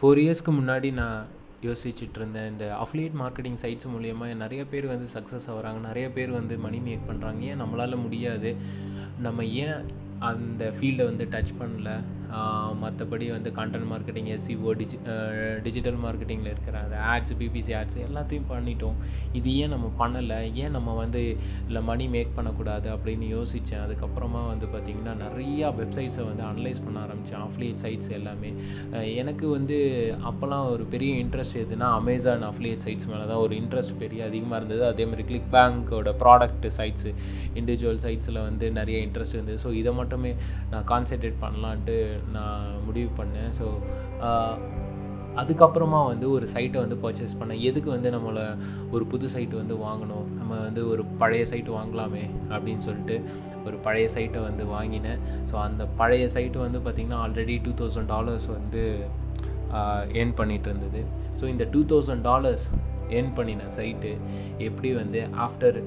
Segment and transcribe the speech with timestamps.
[0.00, 1.26] Four இயர்ஸ்க்கு முன்னாடி நான்
[1.62, 2.50] யோசிச்சுட்டு இருந்தேன்.
[2.50, 5.80] இந்த அஃப்லியேட் மார்க்கெட்டிங் சைட்ஸ் மூலயமா நிறைய பேர் வந்து சக்ஸஸ் ஆகுறாங்க.
[5.80, 8.56] நிறைய பேர் வந்து மணி மேக் பண்ணுறாங்க ஏன் நம்மளால் முடியாது?
[9.18, 9.78] நம்ம ஏன்
[10.18, 11.90] அந்த ஃபீல்டை வந்து டச் பண்ணல?
[12.82, 14.96] மற்றபடி வந்து content marketing SEO digi
[15.66, 18.96] digital மார்க்கெட்டிங்கில் இருக்கிற அந்த ஆட்ஸ் பிபிசி ஆட்ஸ் எல்லாத்தையும் பண்ணிட்டோம்.
[19.38, 20.38] இது ஏன் நம்ம பண்ணலை?
[20.62, 21.22] ஏன் நம்ம வந்து
[21.68, 27.44] இல்லை மணி மேக் பண்ணக்கூடாது அப்படின்னு யோசித்தேன் அதுக்கப்புறமா வந்து பார்த்திங்கன்னா நிறையா வெப்சைட்ஸை வந்து அனலைஸ் பண்ண ஆரம்பித்தேன்
[27.48, 28.50] அஃப்லியேட் சைட்ஸ் எல்லாமே.
[29.22, 29.78] எனக்கு வந்து
[30.30, 34.84] அப்போல்லாம் ஒரு பெரிய இன்ட்ரெஸ்ட் எதுனா அமேசான் அஃப்லியேட் சைட்ஸ் மேலே தான் ஒரு இன்ட்ரெஸ்ட் பெரிய அதிகமாக இருந்தது.
[34.92, 37.12] அதே மாதிரி கிளிக் பேங்க்கோட ப்ராடக்ட் சைட்ஸு
[37.60, 39.58] இண்டிவிஜுவல் சைட்ஸில் வந்து நிறைய இன்ட்ரெஸ்ட் இருந்தது.
[39.66, 40.32] ஸோ இதை மட்டுமே
[40.74, 41.96] நான் கான்சென்ட்ரேட் பண்ணலான்ட்டு
[42.32, 43.52] நான் முடிவு பண்ணேன்.
[43.58, 43.66] ஸோ
[45.42, 47.60] அதுக்கப்புறமா வந்து ஒரு சைட்டை வந்து பர்ச்சேஸ் பண்ணேன்.
[47.60, 48.44] எதுக்கு வந்து நம்மளை
[48.90, 50.26] ஒரு புது சைட்டு வந்து வாங்கணும்?
[50.38, 53.16] நம்ம வந்து ஒரு பழைய சைட்டு வாங்கலாமே அப்படின்னு சொல்லிட்டு
[53.66, 55.20] ஒரு பழைய சைட்டை வந்து வாங்கினேன்.
[55.50, 58.84] ஸோ அந்த பழைய சைட்டு வந்து பார்த்திங்கன்னா ஆல்ரெடி டூ தௌசண்ட் டாலர்ஸ் வந்து
[60.20, 61.02] ஏர்ன் பண்ணிகிட்டு இருந்தது.
[61.40, 62.66] ஸோ இந்த டூ தௌசண்ட் டாலர்ஸ்
[63.10, 64.12] ஏர்ன் பண்ணின சைட்டு
[64.58, 65.78] எப்படி வந்து ஆஃப்டர்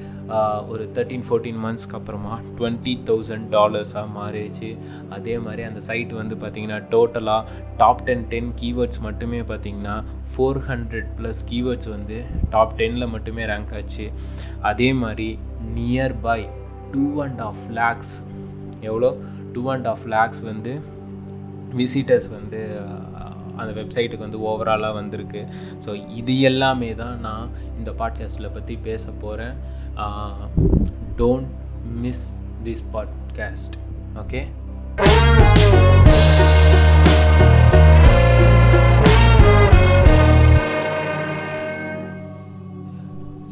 [0.68, 4.78] ஒரு தேர்ட்டீன் ஃபோர்டீன் மந்த்ஸ்க்கு அப்புறமா டுவெண்ட்டி தௌசண்ட் டாலர்ஸாக மாறிடுச்சு.
[5.09, 7.44] அதே மாதிரி அந்த சைட் வந்து பார்த்திங்கன்னா டோட்டலாக
[7.78, 9.98] டாப் டென் டென் கீவேர்ட்ஸ் மட்டுமே பார்த்திங்கன்னா
[10.34, 14.08] ஃபோர் ஹண்ட்ரட் ப்ளஸ் கீவேர்ட்ஸ் வந்து டாப் டென்னில் மட்டுமே ரேங்க் ஆச்சு.
[14.62, 15.40] அதே மாதிரி
[15.76, 16.40] nearby
[16.92, 18.16] two and half lakhs
[18.81, 19.16] எவ்வளோ?
[19.54, 20.74] டூ அண்ட் ஆஃப் லேக்ஸ் வந்து
[21.78, 22.59] விசிட்டர்ஸ் வந்து
[23.58, 25.41] அந்த வெப்சைட்டுக்கு வந்து ஓவராலாக வந்திருக்கு.
[25.86, 29.55] ஸோ இது எல்லாமே தான் நான் இந்த பாட்காஸ்ட்டில் பற்றி பேச போகிறேன்
[31.17, 31.52] don't
[32.02, 32.25] miss
[32.63, 33.78] this podcast
[34.16, 34.41] okay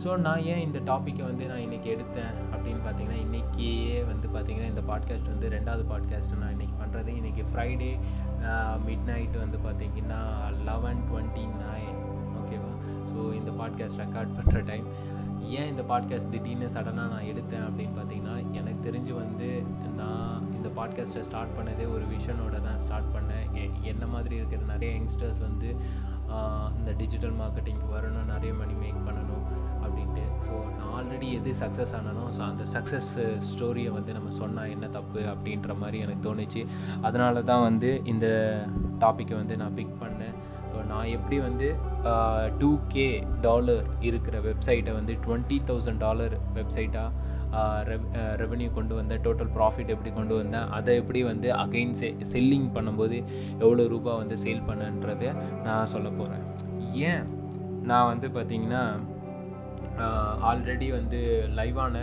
[0.03, 4.81] so நான் ஏன் இந்த டாப்பிக்கை வந்து நான் இன்றைக்கி எடுத்தேன் அப்படின்னு பார்த்தீங்கன்னா இன்றைக்கியே வந்து பார்த்தீங்கன்னா இந்த
[4.81, 7.91] பாட்காஸ்ட் வந்து ரெண்டாவது பாட்காஸ்ட்டு நான் இன்றைக்கி பண்ணுறது இன்றைக்கி ஃப்ரைடே
[8.87, 10.21] மிட் நைட் வந்து பார்த்தீங்கன்னா
[10.63, 11.97] லெவன் டுவெண்ட்டி நைன்
[12.39, 12.71] ஓகேவா
[13.11, 14.87] ஸோ இந்த பாட்காஸ்ட் ரெக்கார்ட் பண்ணுற டைம்
[15.39, 19.63] ஏன் இந்த பாட்காஸ்ட் திடீர்னு சடனாக நான் எடுத்தேன் அப்படின்னு பார்த்தீங்கன்னா எனக்கு தெரிஞ்சு வந்து
[19.95, 23.47] நான் இந்த பாட்காஸ்ட்டை ஸ்டார்ட் பண்ணதே ஒரு விஷனோட தான் ஸ்டார்ட் பண்ணேன்.
[23.81, 25.69] என்ன மாதிரி இருக்கிற நிறைய யங்ஸ்டர்ஸ் வந்து
[26.77, 29.45] இந்த டிஜிட்டல் மார்க்கெட்டிங்க்கு வரணும் நிறைய மணி மேக் பண்ணணும்
[29.83, 30.25] அப்படின்ட்டு.
[31.15, 33.09] ஆல்ரெடி எது சக்ஸஸ் ஆனாலும் ஸோ அந்த சக்ஸஸ்
[33.47, 36.61] ஸ்டோரியை வந்து நம்ம சொன்னால் என்ன தப்பு அப்படின்ற மாதிரி எனக்கு தோணுச்சு.
[37.07, 38.25] அதனால தான் வந்து இந்த
[39.03, 40.33] டாப்பிக்கை வந்து நான் பிக் பண்ணேன்.
[40.71, 41.67] ஸோ நான் எப்படி வந்து
[42.59, 43.07] டூ கே
[43.41, 47.09] டாலர் இருக்கிற வெப்சைட்டை வந்து டுவெண்ட்டி தௌசண்ட் டாலர் வெப்சைட்டாக
[48.41, 53.17] ரெவென்யூ கொண்டு வந்தேன் டோட்டல் ப்ராஃபிட் எப்படி கொண்டு வந்தேன் அதை எப்படி வந்து அகைன் செ செல்லிங் பண்ணும்போது
[53.63, 55.29] எவ்வளோ ரூபாய் வந்து சேல் பண்ணன்றதை
[55.63, 56.45] நான் சொல்ல போகிறேன்
[57.09, 57.23] ஏன்?
[57.83, 58.83] நான் வந்து பார்த்திங்கன்னா
[60.49, 61.97] ஆல்ரெடி வந்து லைவான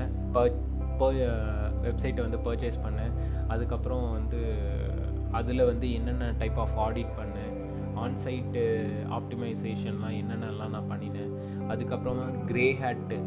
[1.82, 3.14] வெப்சைட்டை வந்து பர்ச்சேஸ் பண்ணேன்.
[3.48, 4.41] அதுக்கப்புறம் வந்து
[5.30, 7.54] அதில் வந்து என்னென்ன டைப் ஆஃப் ஆடிட் பண்ணேன்.
[7.97, 8.62] ஆன்சைட்டு
[9.19, 11.32] ஆப்டிமைசேஷன்லாம் என்னென்னலாம் நான் பண்ணினேன்.
[11.69, 13.19] அதுக்கப்புறமா க்ரே ஹேட்டு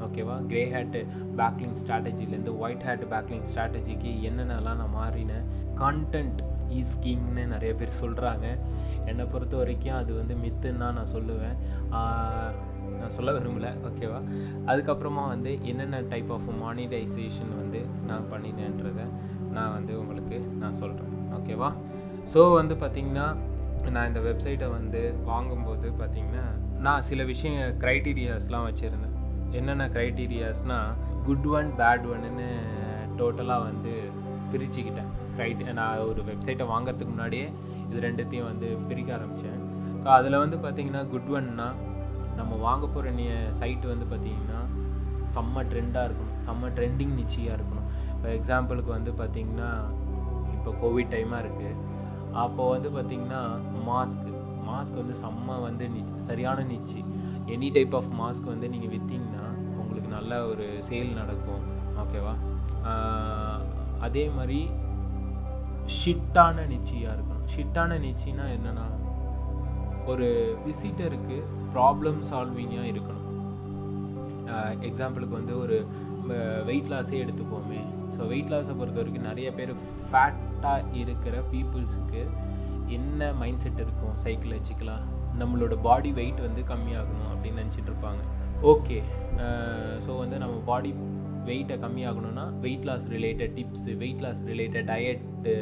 [0.00, 1.00] ஓகேவா க்ரே ஹேட்டு
[1.36, 5.44] பேக்லிங் ஸ்ட்ராட்டஜிலேருந்து ஒயிட் ஹேட் பேக்லிங் ஸ்ட்ராட்டஜிக்கு என்னென்னலாம் நான் மாறினேன்.
[5.76, 8.58] கான்டென்ட் ஈஸ் கிங்னு நிறைய பேர் சொல்கிறாங்க
[9.06, 11.56] என்னை பொறுத்த வரைக்கும் அது வந்து மித்துன்னு தான் நான் சொல்லுவேன்.
[13.00, 14.20] நான் சொல்ல விரும்பல ஓகேவா
[14.66, 19.06] அதுக்கப்புறமா வந்து என்னென்ன டைப் ஆஃப் மானிடைசேஷன் வந்து நான் பண்ணினேன்றதை
[19.56, 21.70] நான் வந்து உங்களுக்கு நான் சொல்கிறேன் ஓகேவா
[22.34, 23.26] ஸோ வந்து பார்த்திங்கன்னா
[23.90, 26.44] நான் இந்த வெப்சைட்டை வந்து வாங்கும்போது பார்த்திங்கன்னா
[26.86, 29.16] நான் சில விஷய க்ரைட்டீரியாஸ்லாம் வச்சுருந்தேன்.
[29.50, 30.92] என்னென்ன க்ரைட்டீரியாஸ்னால்
[31.22, 32.46] குட் ஒன் பேட் ஒன்னு
[33.18, 33.92] டோட்டலாக வந்து
[34.52, 35.10] பிரிச்சுக்கிட்டேன்.
[35.36, 37.46] ரைட் நான் ஒரு வெப்சைட்டை வாங்குறதுக்கு முன்னாடியே
[37.90, 39.60] இது ரெண்டுத்தையும் வந்து பிரிக்க ஆரம்பித்தேன்
[40.02, 41.68] ஸோ அதில் வந்து பார்த்திங்கன்னா குட் ஒன்னா
[42.38, 43.24] நம்ம வாங்க போகிற நீ
[43.60, 44.60] சைட்டு வந்து பார்த்திங்கன்னா
[45.34, 46.38] செம்ம ட்ரெண்டாக இருக்கணும்.
[46.46, 47.88] செம்ம ட்ரெண்டிங் நிச்சயாக இருக்கணும்.
[48.14, 49.70] இப்போ எக்ஸாம்பிளுக்கு வந்து பார்த்திங்கன்னா
[50.56, 51.78] இப்போ கோவிட் டைமாக இருக்குது
[52.44, 53.42] அப்போ வந்து பார்த்திங்கன்னா
[53.88, 54.28] மாஸ்க்
[54.68, 57.00] மாஸ்க் வந்து செம்ம வந்து நிச் சரியான niche.
[57.54, 59.46] Any type of mask வந்து நீங்கள் விற்றீங்கன்னா
[59.80, 61.64] உங்களுக்கு நல்ல ஒரு சேல் நடக்கும்.
[62.02, 62.34] ஓகேவா
[64.06, 64.60] அதே மாதிரி
[65.96, 67.48] ஷிட்டான நிச்சயாக இருக்கணும்.
[67.54, 68.86] ஷிட்டான நிச்சின்னா என்னென்னா
[70.12, 70.28] ஒரு
[70.66, 71.38] விசிட்டருக்கு
[71.74, 73.18] ப்ராப்ளம் சால்விங்காக இருக்கணும்.
[74.88, 75.76] எக்ஸாம்பிளுக்கு வந்து ஒரு
[76.68, 77.80] வெயிட் லாஸே எடுத்துப்போமே.
[78.14, 79.72] ஸோ வெயிட் லாஸை பொறுத்த வரைக்கும் நிறைய பேர்
[80.10, 82.22] ஃபேட்டாக இருக்கிற பீப்புள்ஸுக்கு
[82.96, 85.08] என்ன மைண்ட் செட் இருக்கும் சைக்கலாஜிக்கலாக
[85.40, 88.22] நம்மளோட பாடி வெயிட் வந்து கம்மியாகணும் அப்படின்னு நினச்சிட்டு இருப்பாங்க.
[88.72, 88.98] ஓகே
[90.04, 90.90] ஸோ வந்து நம்ம பாடி
[91.48, 95.54] வெயிட்டை கம்மியாகணும்னா weight loss related tips weight loss related diet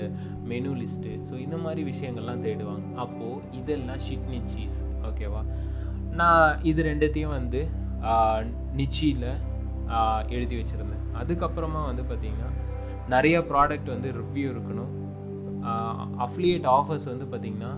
[0.51, 2.87] menu list so இந்த மாதிரி விஷயங்கள்லாம் தேடுவாங்க.
[3.05, 4.81] அப்போது இதெல்லாம் ஷிட்னி சீஸ்
[5.11, 5.43] ஓகேவா
[6.21, 7.61] நான் இது ரெண்டுத்தையும் வந்து
[8.81, 9.31] நிச்சியில்
[10.37, 11.05] எழுதி வச்சுருந்தேன்.
[11.21, 12.51] அதுக்கப்புறமா வந்து பார்த்திங்கன்னா
[13.15, 14.93] நிறைய ப்ராடக்ட் வந்து ரிவ்யூ இருக்கணும்.
[16.27, 17.73] அஃப்லியேட் ஆஃபர்ஸ் வந்து பார்த்திங்கன்னா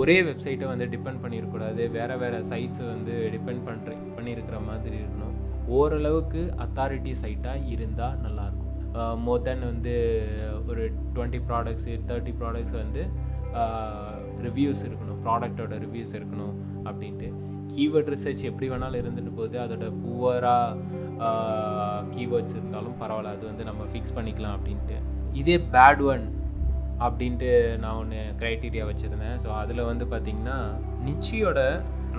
[0.00, 5.34] ஒரே வெப்சைட்டை வந்து டிபெண்ட் பண்ணியிருக்கூடாது வேறு வேறு சைட்ஸை வந்து டிபெண்ட் பண்ணுற பண்ணியிருக்கிற மாதிரி இருக்கணும்.
[5.76, 8.72] ஓரளவுக்கு அத்தாரிட்டி சைட்டாக இருந்தால் நல்லாயிருக்கும்
[9.26, 9.94] மோர் தென் வந்து
[10.70, 10.82] ஒரு
[11.14, 13.02] டுவெண்ட்டி ப்ராடக்ட்ஸு தேர்ட்டி ப்ராடக்ட்ஸ் வந்து
[14.46, 15.20] ரிவ்யூஸ் இருக்கணும்.
[15.26, 16.54] ப்ராடக்டோட ரிவ்யூஸ் இருக்கணும்
[16.88, 17.28] அப்படின்ட்டு.
[17.74, 19.58] கீவேர்ட் ரிசர்ச் எப்படி வேணாலும் இருந்துட்டு போகுது.
[19.64, 20.92] அதோட புவராக
[22.14, 23.34] கீவேர்ட்ஸ் இருந்தாலும் பரவாயில்ல.
[23.36, 24.96] அது வந்து நம்ம ஃபிக்ஸ் பண்ணிக்கலாம் அப்படின்ட்டு.
[25.40, 26.24] இதே பேட் ஒன்
[27.06, 27.50] அப்படின்ட்டு
[27.82, 29.38] நான் ஒன்று க்ரைட்டீரியா வச்சுருந்தேன்.
[29.44, 30.58] ஸோ அதில் வந்து பார்த்திங்கன்னா
[31.08, 31.60] நிச்சியோட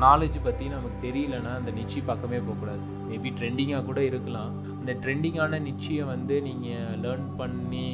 [0.04, 2.82] நாலேஜ் பற்றி நமக்கு தெரியலன்னா அந்த நிச்சி பக்கமே போகக்கூடாது.
[3.10, 4.52] மேபி ட்ரெண்டிங்காக கூட இருக்கலாம்.
[4.80, 7.88] அந்த ட்ரெண்டிங்கான நிச்சியை வந்து நீங்கள் லேர்ன் பண்ணி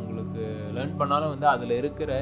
[0.00, 0.44] உங்களுக்கு
[0.76, 2.12] லேர்ன் பண்ணாலும் வந்து அதில் இருக்கிற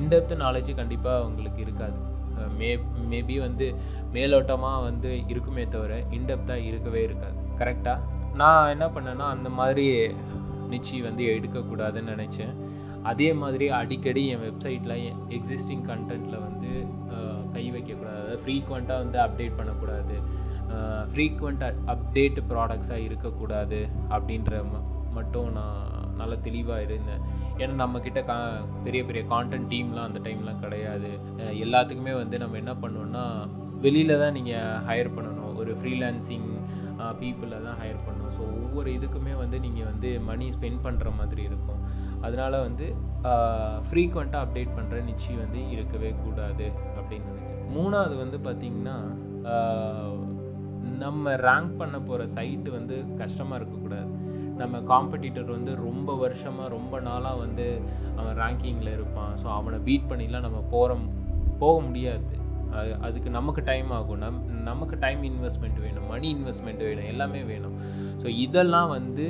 [0.00, 1.98] இன்டெப்த் நாலேஜ் கண்டிப்பாக உங்களுக்கு இருக்காது.
[2.38, 2.70] Uh, மே
[3.10, 3.66] மேபி வந்து
[4.16, 7.38] மேலோட்டமாக வந்து இருக்குமே தவிர இன்டெப்த்தாக இருக்கவே இருக்காது.
[7.60, 9.86] கரெக்டாக நான் என்ன பண்ணேன்னா அந்த மாதிரி
[10.72, 12.54] நிச்சி வந்து எடுக்கக்கூடாதுன்னு நினச்சேன்.
[13.10, 16.70] அதே மாதிரி அடிக்கடி என் வெப்சைட்டில் என் எக்ஸிஸ்டிங் கண்டென்ட்டில் வந்து
[17.54, 18.18] கை வைக்கக்கூடாது.
[18.22, 20.16] அதாவது ஃப்ரீக்வெண்ட்டாக வந்து அப்டேட் பண்ணக்கூடாது.
[21.12, 23.78] ஃப்ரீக்வெண்ட் அப்டேட் ப்ராடக்ட்ஸாக இருக்கக்கூடாது
[24.16, 24.62] அப்படின்ற
[25.18, 25.84] மட்டும் நான்
[26.20, 27.22] நல்லா தெளிவாக இருந்தேன்.
[27.60, 28.36] ஏன்னா நம்மக்கிட்ட கா
[28.86, 31.10] பெரிய பெரிய கான்டென்ட் டீம்லாம் அந்த டைம்லாம் கிடையாது.
[31.64, 33.24] எல்லாத்துக்குமே வந்து நம்ம என்ன பண்ணுவோன்னா
[33.86, 35.52] வெளியில் தான் நீங்கள் ஹையர் பண்ணணும்.
[35.62, 36.48] ஒரு ஃப்ரீலான்சிங்
[37.20, 38.32] பீப்புளை தான் ஹையர் பண்ணணும்.
[38.36, 41.82] ஸோ ஒவ்வொரு இதுக்குமே வந்து நீங்கள் வந்து மணி ஸ்பெண்ட் பண்ணுற மாதிரி இருக்கும்.
[42.26, 42.86] அதனால் வந்து
[43.88, 46.66] ஃப்ரீக்வெண்ட்டாக அப்டேட் பண்ணுற நிச்சயம் வந்து இருக்கவே கூடாது
[46.98, 48.96] அப்படின்னு நினச்சி மூணாவது வந்து பார்த்திங்கன்னா
[51.02, 54.10] நம்ம ரேங்க் பண்ண போகிற சைட்டு வந்து கஷ்டமாக இருக்கக்கூடாது.
[54.60, 57.66] நம்ம காம்படிட்டர் வந்து ரொம்ப வருஷமாக ரொம்ப நாளாக வந்து
[58.18, 59.32] அவன் ரேங்கிங்கில் இருப்பான்.
[59.42, 60.96] ஸோ அவனை பீட் பண்ணிலாம் நம்ம போகிற
[61.62, 62.32] போக முடியாது.
[62.80, 64.20] அது அதுக்கு நமக்கு டைம் ஆகும்.
[64.24, 64.38] நம்
[64.68, 66.06] நமக்கு டைம் இன்வெஸ்ட்மெண்ட் வேணும்.
[66.12, 67.08] மணி இன்வெஸ்ட்மெண்ட் வேணும்.
[67.12, 67.76] எல்லாமே வேணும்.
[68.22, 69.26] ஸோ இதெல்லாம் வந்து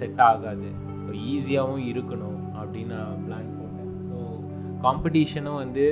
[0.00, 0.68] செட் ஆகாது.
[1.04, 3.92] ஸோ ஈஸியாகவும் இருக்கணும் அப்படின்னு நான் பிளான் போட்டேன்.
[4.10, 4.18] ஸோ
[4.86, 5.86] காம்படிஷனும் வந்து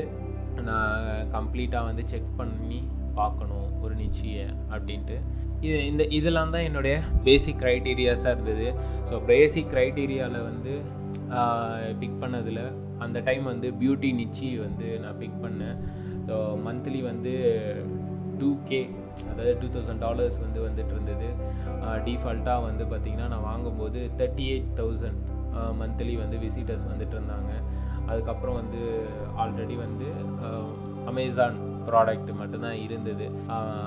[0.68, 1.00] நான்
[1.36, 2.80] கம்ப்ளீட்டாக வந்து செக் பண்ணி
[3.18, 3.68] பார்க்கணும்.
[3.84, 5.16] ஒரு நிச்சய அப்படின்ட்டு.
[5.66, 6.94] இது இந்த இதெல்லாம் தான் என்னுடைய
[7.26, 8.66] பேசிக் க்ரைட்டீரியாஸாக இருந்தது.
[9.08, 10.72] ஸோ பேசிக் க்ரைட்டீரியாவில் வந்து
[12.00, 12.60] பிக் பண்ணதில்
[13.04, 15.78] அந்த டைம் வந்து பியூட்டி நிச்சி வந்து நான் பிக் பண்ணேன்.
[16.64, 17.32] மந்த்லி வந்து
[18.38, 18.88] டூ கே
[19.30, 21.28] அதாவது டூ தௌசண்ட் டாலர்ஸ் வந்து வந்துட்டு இருந்தது
[22.04, 25.22] டிஃபால்ட்டாக வந்து பார்த்திங்கன்னா நான் வாங்கும்போது தேர்ட்டி எயிட் தௌசண்ட்
[25.80, 27.52] மந்த்லி வந்து விசிட்டர்ஸ் வந்துட்டு இருந்தாங்க
[28.06, 28.82] அதுக்கப்புறம் வந்து
[29.36, 30.08] ஆல்ரெடி வந்து
[31.06, 31.56] அமேசான்
[31.86, 33.26] ப்ராடக்ட் மட்டும்தான் இருந்தது.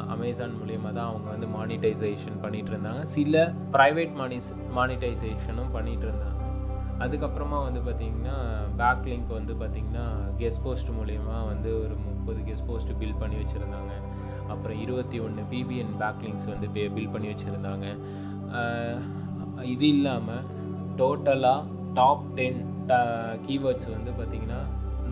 [0.08, 6.39] அமேசான் மூலியமாக தான் அவங்க வந்து மானிட்டைசேஷன் பண்ணிட்டு இருந்தாங்க சில ப்ரைவேட் மானிஸ் மானிட்டைசேஷனும் பண்ணிட்டு இருந்தாங்க
[7.04, 8.36] அதுக்கப்புறமா வந்து பார்த்தீங்கன்னா
[8.80, 10.06] பேக் லிங்க் வந்து பார்த்தீங்கன்னா
[10.40, 13.94] கெஸ்ட் போஸ்ட் மூலயமா வந்து ஒரு முப்பது கெஸ்ட் போஸ்ட் பில் பண்ணி வச்சுருந்தாங்க.
[14.54, 17.86] அப்புறம் இருபத்தி ஒன்று பிபிஎன் பேக் லிங்க்ஸ் வந்து பில் பண்ணி வச்சுருந்தாங்க.
[19.74, 20.46] இது இல்லாமல்
[21.02, 21.62] டோட்டலாக
[22.00, 22.60] டாப் டென்
[23.48, 24.62] கீவேர்ட்ஸ் வந்து பார்த்திங்கன்னா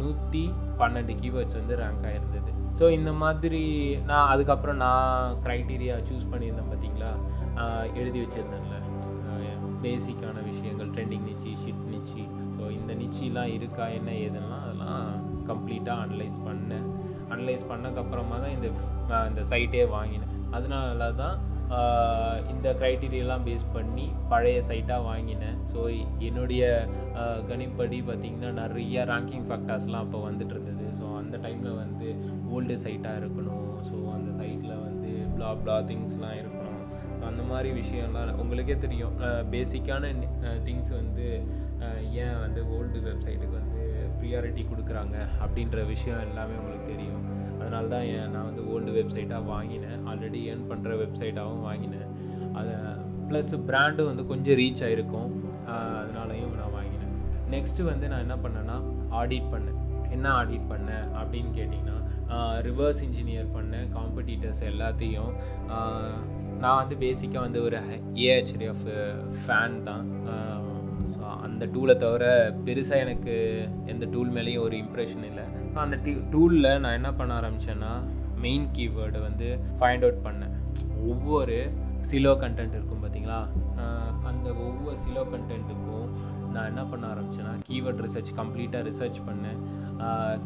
[0.02, 0.44] நூற்றி
[0.80, 3.62] பன்னெண்டு கீவேர்ட்ஸ் வந்து ரேங்க் ஆகிருந்தது ஸோ இந்த மாதிரி
[4.10, 7.12] நான் அதுக்கப்புறம் நான் க்ரைட்டீரியா சூஸ் பண்ணியிருந்தேன் பார்த்தீங்களா
[8.02, 8.76] எழுதி வச்சுருந்தேன்ல.
[9.84, 11.47] பேசிக்கான விஷயங்கள் ட்ரெண்டிங் நிச்சி
[13.28, 15.04] இந்த இருக்கா என்ன ஏதுன்னா அதெல்லாம்
[15.50, 16.88] கம்ப்ளீட்டாக அனலைஸ் பண்ணேன்.
[17.34, 18.70] அனலைஸ் பண்ணக்கப்புறமா தான் இந்த
[19.30, 20.34] இந்த சைட்டே வாங்கினேன்.
[20.58, 21.38] அதனால தான்
[22.52, 25.58] இந்த க்ரைட்டீரியெல்லாம் பேஸ் பண்ணி பழைய சைட்டாக வாங்கினேன்.
[25.72, 25.80] ஸோ
[26.28, 26.64] என்னுடைய
[27.50, 30.86] கணிப்படி பார்த்திங்கன்னா நிறைய ரேங்கிங் ஃபேக்டர்ஸ்லாம் அப்போ வந்துட்டு இருந்தது.
[31.00, 32.10] ஸோ அந்த டைமில் வந்து
[32.56, 33.68] ஓல்டு சைட்டாக இருக்கணும்.
[33.90, 36.82] ஸோ அந்த சைட்டில் வந்து ப்ளா ப்ளா திங்ஸ்லாம் இருக்கணும்.
[37.18, 39.16] ஸோ அந்த மாதிரி விஷயம்லாம் உங்களுக்கே தெரியும்.
[39.56, 40.14] பேசிக்கான
[40.68, 41.28] திங்ஸ் வந்து
[42.24, 43.84] ஏன் வந்து ஓல்டு வெப்சைட்டுக்கு வந்து
[44.20, 47.24] ப்ரியாரிட்டி கொடுக்குறாங்க அப்படின்ற விஷயம் எல்லாமே உங்களுக்கு தெரியும்.
[47.60, 50.00] அதனால தான் நான் வந்து ஓல்டு வெப்சைட்டாக வாங்கினேன்.
[50.10, 52.08] ஆல்ரெடி ஏர்ன் பண்ணுற வெப்சைட்டாகவும் வாங்கினேன்.
[52.60, 52.76] அதை
[53.30, 55.32] ப்ளஸ் பிராண்டும் வந்து கொஞ்சம் ரீச் ஆகிருக்கும்
[55.78, 57.14] அதனாலையும் நான் வாங்கினேன்.
[57.56, 58.78] நெக்ஸ்ட்டு வந்து நான் என்ன பண்ணேன்னா
[59.22, 59.80] ஆடிட் பண்ணேன்.
[60.16, 61.96] என்ன ஆடிட் பண்ணேன் அப்படின்னு கேட்டிங்கன்னா
[62.68, 63.88] ரிவர்ஸ் இன்ஜினியர் பண்ணேன்.
[63.98, 65.34] காம்படிட்டர்ஸ் எல்லாத்தையும்.
[66.64, 67.80] நான் வந்து பேசிக்காக வந்து ஒரு
[68.28, 68.86] ஏஹெச்டிஎஃப்
[69.42, 70.06] ஃபேன் தான்.
[71.46, 72.26] அந்த டூலை தவிர
[72.68, 73.34] பெருசாக எனக்கு
[73.94, 75.46] எந்த டூல் மேலேயும் ஒரு இம்ப்ரெஷன் இல்லை.
[75.74, 77.92] ஸோ அந்த டீ டூலில் நான் என்ன பண்ண ஆரம்பித்தேன்னா
[78.46, 79.48] மெயின் கீவேர்டு வந்து
[79.80, 80.56] ஃபைண்ட் அவுட் பண்ணேன்.
[81.12, 81.58] ஒவ்வொரு
[82.10, 83.40] சிலோ கண்டென்ட் இருக்கும் பார்த்தீங்களா
[84.32, 86.10] அந்த ஒவ்வொரு சிலோ கண்டென்ட்டுக்கும்
[86.54, 89.58] நான் என்ன பண்ண ஆரம்பித்தேன்னா கீவேர்ட் ரிசர்ச் கம்ப்ளீட்டாக ரிசர்ச் பண்ணேன்.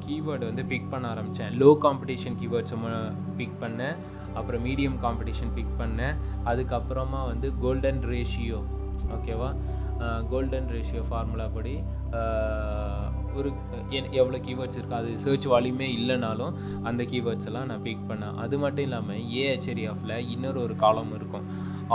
[0.06, 2.76] கீவேர்டு வந்து பிக் பண்ண ஆரம்பித்தேன் லோ காம்படிஷன் கீவேர்ட்ஸ்
[3.40, 3.96] பிக் பண்ணேன்.
[4.40, 6.16] அப்புறம் மீடியம் காம்படிஷன் பிக் பண்ணேன்.
[6.52, 8.60] அதுக்கப்புறமா வந்து கோல்டன் ரேஷியோ
[9.16, 9.50] ஓகேவா
[10.32, 11.74] கோல்டன் ரேஷியோ ஃபார்முலா படி
[13.40, 13.50] ஒரு
[14.22, 16.56] எவ்வளோ கீவேர்ட்ஸ் இருக்கோ அது சர்ச் வால்யூமே இல்லைனாலும்
[16.90, 21.46] அந்த கீவேர்ட்ஸ் எல்லாம் நான் பிக் பண்ணேன் அது மட்டும் இல்லாமல் ஏஹெச்டிஎஃப்ல இன்னொரு ஒரு காலம் இருக்கும்.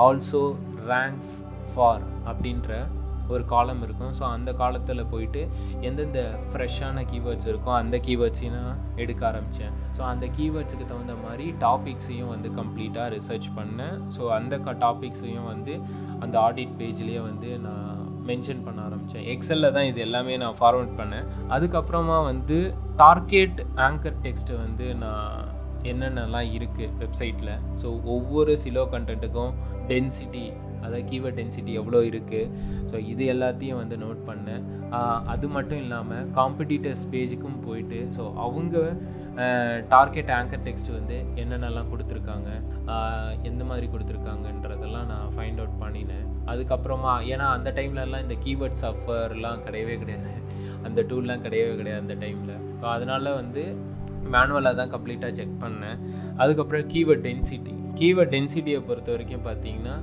[0.05, 0.45] ஆல்சோ
[0.93, 1.35] ரேங்க்ஸ்
[1.73, 2.71] ஃபார் அப்படின்ற
[3.35, 4.13] ஒரு காலம் இருக்கும்.
[4.19, 5.41] ஸோ அந்த காலத்தில் போயிட்டு
[5.89, 6.21] எந்தெந்த
[6.51, 12.51] ஃப்ரெஷ்ஷான கீவேர்ட்ஸ் இருக்கோ அந்த கீவேர்ட்ஸையும் நான் எடுக்க ஆரம்பித்தேன் ஸோ அந்த கீவேர்ட்ஸுக்கு தகுந்த மாதிரி டாபிக்ஸையும் வந்து
[12.61, 13.97] கம்ப்ளீட்டாக ரிசர்ச் பண்ணேன்.
[14.17, 15.75] ஸோ அந்த டாபிக்ஸையும் வந்து
[16.25, 17.96] அந்த ஆடிட் பேஜ்லேயே வந்து நான்
[18.31, 21.27] மென்ஷன் பண்ண ஆரம்பித்தேன் எக்ஸலில் தான் இது எல்லாமே நான் ஃபார்வர்ட் பண்ணேன்.
[21.57, 22.59] அதுக்கப்புறமா வந்து
[23.03, 25.33] டார்கெட் ஆங்கர் டெக்ஸ்ட் வந்து நான்
[25.91, 29.53] என்னென்னலாம் இருக்குது வெப்சைட்டில் ஸோ ஒவ்வொரு சிலோ கண்டென்ட்டுக்கும்
[29.91, 30.47] டென்சிட்டி
[30.81, 32.51] அதாவது கீவேர்ட் டென்சிட்டி எவ்வளோ இருக்குது
[32.91, 34.65] ஸோ இது எல்லாத்தையும் வந்து நோட் பண்ணேன்.
[35.33, 38.77] அது மட்டும் இல்லாமல் காம்படிட்டர்ஸ் பேஜுக்கும் போயிட்டு ஸோ அவங்க
[39.95, 42.51] டார்கெட் ஆங்கர் டெக்ஸ்ட் வந்து என்னென்னலாம் கொடுத்துருக்காங்க
[43.49, 46.27] எந்த மாதிரி கொடுத்துருக்காங்கன்றதெல்லாம் நான் ஃபைண்ட் அவுட் பண்ணினேன்.
[46.53, 50.33] அதுக்கப்புறமா ஏன்னா அந்த டைம்லலாம் இந்த கீபோர்ட் சஃபர்லாம் கிடையவே கிடையாது.
[50.87, 53.65] அந்த டூல்லாம் கிடையவே கிடையாது அந்த டைமில் ஸோ அதனால் வந்து
[54.35, 55.99] மேனுவலாக தான் கம்ப்ளீட்டாக செக் பண்ணேன்.
[56.43, 59.95] அதுக்கப்புறம் கீவேர்ட் டென்சிட்டி கீவேர்ட் டென்சிட்டியை பொறுத்த வரைக்கும் பார்த்தீங்கன்னா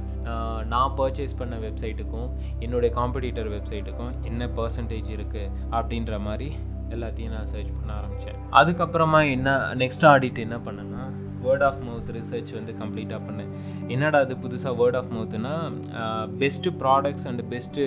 [0.73, 2.29] நான் பர்ச்சேஸ் பண்ண வெப்சைட்டுக்கும்
[2.65, 6.47] என்னுடைய காம்படிட்டர் வெப்சைட்டுக்கும் என்ன பர்சன்டேஜ் இருக்குது அப்படின்ற மாதிரி
[6.95, 9.49] எல்லாத்தையும் நான் சர்ச் பண்ண ஆரம்பித்தேன் அதுக்கப்புறமா என்ன
[9.83, 11.03] நெக்ஸ்ட் ஆடிட் என்ன பண்ணேன்னா
[11.45, 13.49] வேர்ட் ஆஃப் மவுத் ரிசர்ச் வந்து கம்ப்ளீட்டாக பண்ணேன்.
[13.93, 15.53] என்னடா அது புதுசாக வேர்ட் ஆஃப் மவுத்துனா
[16.41, 17.83] பெஸ்ட்டு ப்ராடக்ட்ஸ் அண்ட் பெஸ்ட்டு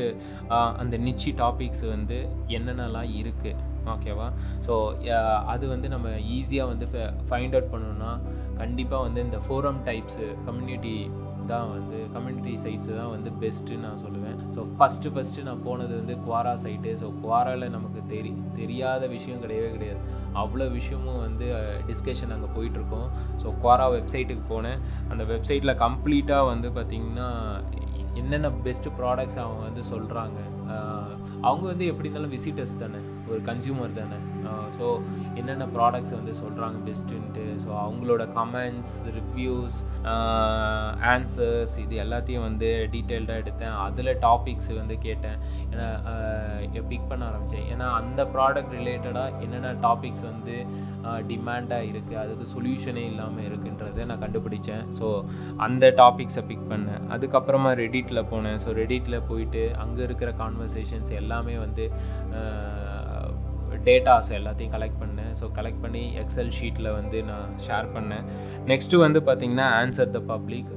[0.83, 2.19] அந்த நிச்சி டாபிக்ஸ் வந்து
[2.57, 3.63] என்னென்னலாம் இருக்குது
[3.95, 4.29] ஓகேவா
[4.67, 4.75] ஸோ
[5.47, 6.87] அது வந்து நம்ம ஈஸியாக வந்து
[7.29, 8.13] ஃபைண்ட் அவுட் பண்ணணும்னா
[8.59, 10.97] கண்டிப்பாக வந்து இந்த ஃபோரம் டைப்ஸு கம்யூனிட்டி
[11.53, 14.39] தான் வந்து கம்யூனிட்டி சைட்ஸு தான் வந்து பெஸ்ட்டுன்னு நான் சொல்லுவேன்.
[14.55, 19.71] ஸோ ஃபஸ்ட்டு ஃபஸ்ட்டு நான் போனது வந்து குவாரா சைட்டு ஸோ குவாராவில் நமக்கு தெரி தெரியாத விஷயம் கிடையவே
[19.77, 20.01] கிடையாது.
[20.43, 21.49] அவ்வளோ விஷயமும் வந்து
[21.91, 23.09] டிஸ்கஷன் அங்கே போயிட்டுருக்கோம்.
[23.43, 24.81] ஸோ குவாரா வெப்சைட்டுக்கு போனேன்.
[25.13, 27.29] அந்த வெப்சைட்டில் கம்ப்ளீட்டாக வந்து பார்த்திங்கன்னா
[28.21, 30.39] என்னென்ன பெஸ்ட்டு ப்ராடக்ட்ஸ் அவங்க வந்து சொல்கிறாங்க
[31.49, 33.01] அவங்க வந்து எப்படி இருந்தாலும் விசிட்டர்ஸ் தானே.
[33.31, 34.19] ஒரு கன்சியூமர் தானே.
[34.79, 34.87] ஸோ
[35.41, 39.77] என்னென்ன ப்ராடக்ட்ஸ் வந்து சொல்கிறாங்க பெஸ்ட்டுன்ட்டு ஸோ அவங்களோட கமெண்ட்ஸ் ரிவ்யூஸ்
[41.13, 43.77] ஆன்சர்ஸ் இது எல்லாத்தையும் வந்து டீட்டெயில்டாக எடுத்தேன்.
[43.87, 45.39] அதில் டாபிக்ஸ் வந்து கேட்டேன்.
[45.73, 45.89] ஏன்னா
[46.93, 50.57] பிக் பண்ண ஆரம்பித்தேன் ஏன்னா அந்த ப்ராடக்ட் ரிலேட்டடாக என்னென்ன டாபிக்ஸ் வந்து
[51.31, 54.85] டிமாண்டாக இருக்குது அதுக்கு சொல்யூஷனே இல்லாமல் இருக்குன்றதை நான் கண்டுபிடிச்சேன்.
[54.99, 55.07] ஸோ
[55.67, 57.03] அந்த டாபிக்ஸை பிக் பண்ணேன்.
[57.17, 58.59] அதுக்கப்புறமா ரெடிட்டில் போனேன்.
[58.65, 61.87] ஸோ ரெடிட்டில் போயிட்டு அங்கே இருக்கிற கான்வர்சேஷன்ஸ் எல்லாமே வந்து
[63.89, 65.33] டேட்டாஸ் எல்லாத்தையும் கலெக்ட் பண்ணேன்.
[65.41, 68.27] ஸோ கலெக்ட் பண்ணி எக்ஸல் ஷீட்டில் வந்து நான் ஷேர் பண்ணேன்.
[68.73, 70.73] நெக்ஸ்ட்டு வந்து பார்த்திங்கன்னா ஆன்சர் த பப்ளிக்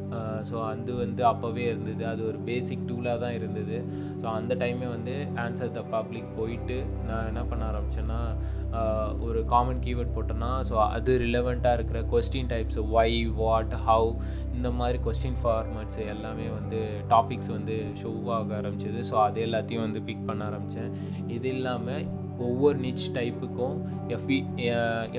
[0.49, 2.03] ஸோ அது வந்து அப்போவே இருந்தது.
[2.11, 3.77] அது ஒரு பேசிக் டூலாக தான் இருந்தது.
[4.21, 5.15] ஸோ அந்த டைமே வந்து
[5.45, 6.77] ஆன்சர் த பப்ளிக் போயிட்டு
[7.07, 8.19] நான் என்ன பண்ண ஆரம்பித்தேன்னா
[9.27, 14.09] ஒரு காமன் கீவேர்ட் போட்டேன்னா ஸோ அது ரிலவெண்ட்டாக இருக்கிற question types why what how
[14.57, 16.79] இந்த மாதிரி கொஸ்டின் ஃபார்மேட்ஸ் எல்லாமே வந்து
[17.13, 19.01] டாபிக்ஸ் வந்து ஷோவாக ஆரம்பிச்சது.
[19.11, 20.91] ஸோ அது எல்லாத்தையும் வந்து பிக் பண்ண ஆரம்பித்தேன்
[21.37, 22.05] இது இல்லாமல்
[22.47, 23.75] ஒவ்வொரு நிச் டைப்புக்கும்
[24.15, 24.37] எஃபி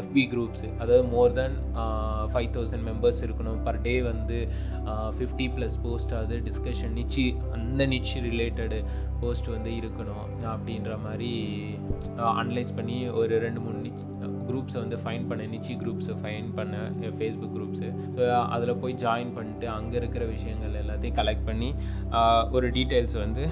[0.01, 1.57] எஃபி குரூப்ஸு அதாவது more than
[2.33, 3.61] five thousand members இருக்கணும்.
[3.67, 4.39] பர் டே வந்து
[5.19, 7.25] ஃபிஃப்டி ப்ளஸ் போஸ்ட் அது டிஸ்கஷன் நிச்சி
[7.57, 8.79] அந்த நிச் ரிலேட்டடு
[9.23, 11.33] போஸ்ட் வந்து இருக்கணும் அப்படின்ற மாதிரி
[12.19, 14.05] uh, அனலைஸ் பண்ணி ஒரு ரெண்டு மூணு நிச்
[14.49, 17.89] குரூப்ஸை uh, வந்து ஃபைன் பண்ணேன் நிச்சி குரூப்ஸை ஃபைன் பண்ணேன் ஃபேஸ்புக் குரூப்ஸு
[18.55, 21.71] அதில் போய் ஜாயின் பண்ணிட்டு அங்கே இருக்கிற விஷயங்கள் எல்லாத்தையும் கலெக்ட் பண்ணி
[22.13, 23.45] uh, ஒரு டீட்டெயில்ஸ் வந்து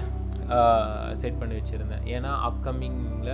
[1.21, 2.03] செட் பண்ணி வச்சுருந்தேன்.
[2.15, 3.33] ஏன்னா அப்கமிங்கில்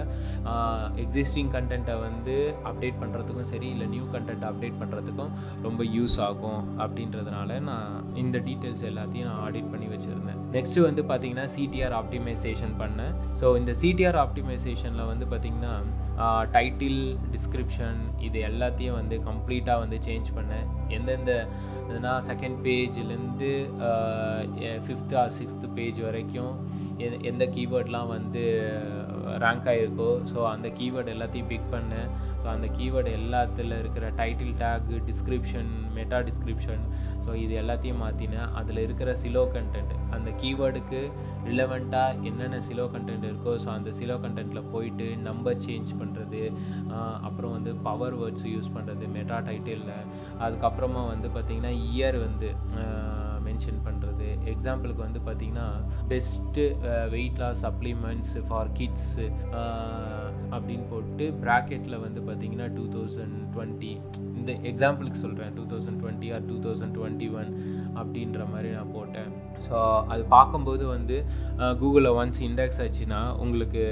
[1.04, 2.36] எக்ஸிஸ்டிங் கண்டென்ட்டை வந்து
[2.70, 5.34] அப்டேட் பண்ணுறதுக்கும் சரி இல்லை நியூ கண்டென்ட் அப்டேட் பண்ணுறதுக்கும்
[5.68, 7.92] ரொம்ப யூஸ் ஆகும் அப்படின்றதுனால நான்
[8.24, 10.40] இந்த டீட்டெயில்ஸ் எல்லாத்தையும் நான் ஆடிட் பண்ணி வச்சுருந்தேன்.
[10.58, 13.14] நெக்ஸ்ட்டு வந்து பார்த்தீங்கன்னா சிடிஆர் ஆப்டிமைசேஷன் பண்ணேன்.
[13.42, 15.74] ஸோ இந்த சிடிஆர் ஆப்டிமைசேஷனில் வந்து பார்த்தீங்கன்னா
[16.56, 17.02] டைட்டில்
[17.36, 20.66] டிஸ்கிரிப்ஷன் இது எல்லாத்தையும் வந்து கம்ப்ளீட்டாக வந்து சேஞ்ச் பண்ணேன்.
[20.98, 21.32] எந்தெந்த
[21.90, 23.52] இதுனா செகண்ட் பேஜ்லேருந்து
[24.86, 26.54] ஃபிஃப்த் ஆர் சிக்ஸ்த் பேஜ் வரைக்கும்
[27.00, 28.44] எந்த கீவேர்ட்லாம் வந்து
[29.40, 32.10] ரேங்க் ஆகிருக்கோ ஸோ அந்த கீவேர்டு எல்லாத்தையும் பிக் பண்ணேன்
[32.44, 36.84] ஸோ அந்த கீவேர்டு எல்லாத்தில் இருக்கிற title tag description meta description
[37.26, 41.12] so இது எல்லாத்தையும் மாற்றினேன் அதில் இருக்கிற சிலோ கண்டென்ட் அந்த கீவேர்டுக்கு
[41.44, 46.52] ரிலவெண்ட்டாக என்னென்ன சிலோ கண்டென்ட் இருக்கோ ஸோ அந்த சிலோ கண்டென்ட்டில் போயிட்டு நம்பர் சேஞ்ச் பண்ணுறது
[47.22, 49.96] அப்புறம் வந்து பவர் வேர்ட்ஸ் யூஸ் பண்ணுறது மெட்டா டைட்டிலில்
[50.40, 52.50] அதுக்கப்புறமா வந்து பார்த்திங்கன்னா இயர் வந்து
[53.56, 55.68] மென்ஷன் பண்ணுறது எக்ஸாம்பிளுக்கு வந்து பார்த்திங்கன்னா
[56.12, 56.64] best
[57.10, 59.26] weight loss supplements for kids
[60.56, 63.92] அப்படின்னு போட்டு ப்ராக்கெட்டில் வந்து பார்த்திங்கன்னா டூ தௌசண்ட் டுவெண்ட்டி
[64.40, 67.52] இந்த எக்ஸாம்பிளுக்கு சொல்கிறேன் two thousand twenty or two thousand twenty one
[68.02, 69.32] அப்படின்ற மாதிரி நான் போட்டேன்.
[69.68, 69.78] ஸோ
[70.14, 71.18] அது பார்க்கும்போது வந்து
[71.82, 73.84] கூகுளில் ஒன்ஸ் இண்டெக்ஸ் ஆச்சுன்னா உங்களுக்கு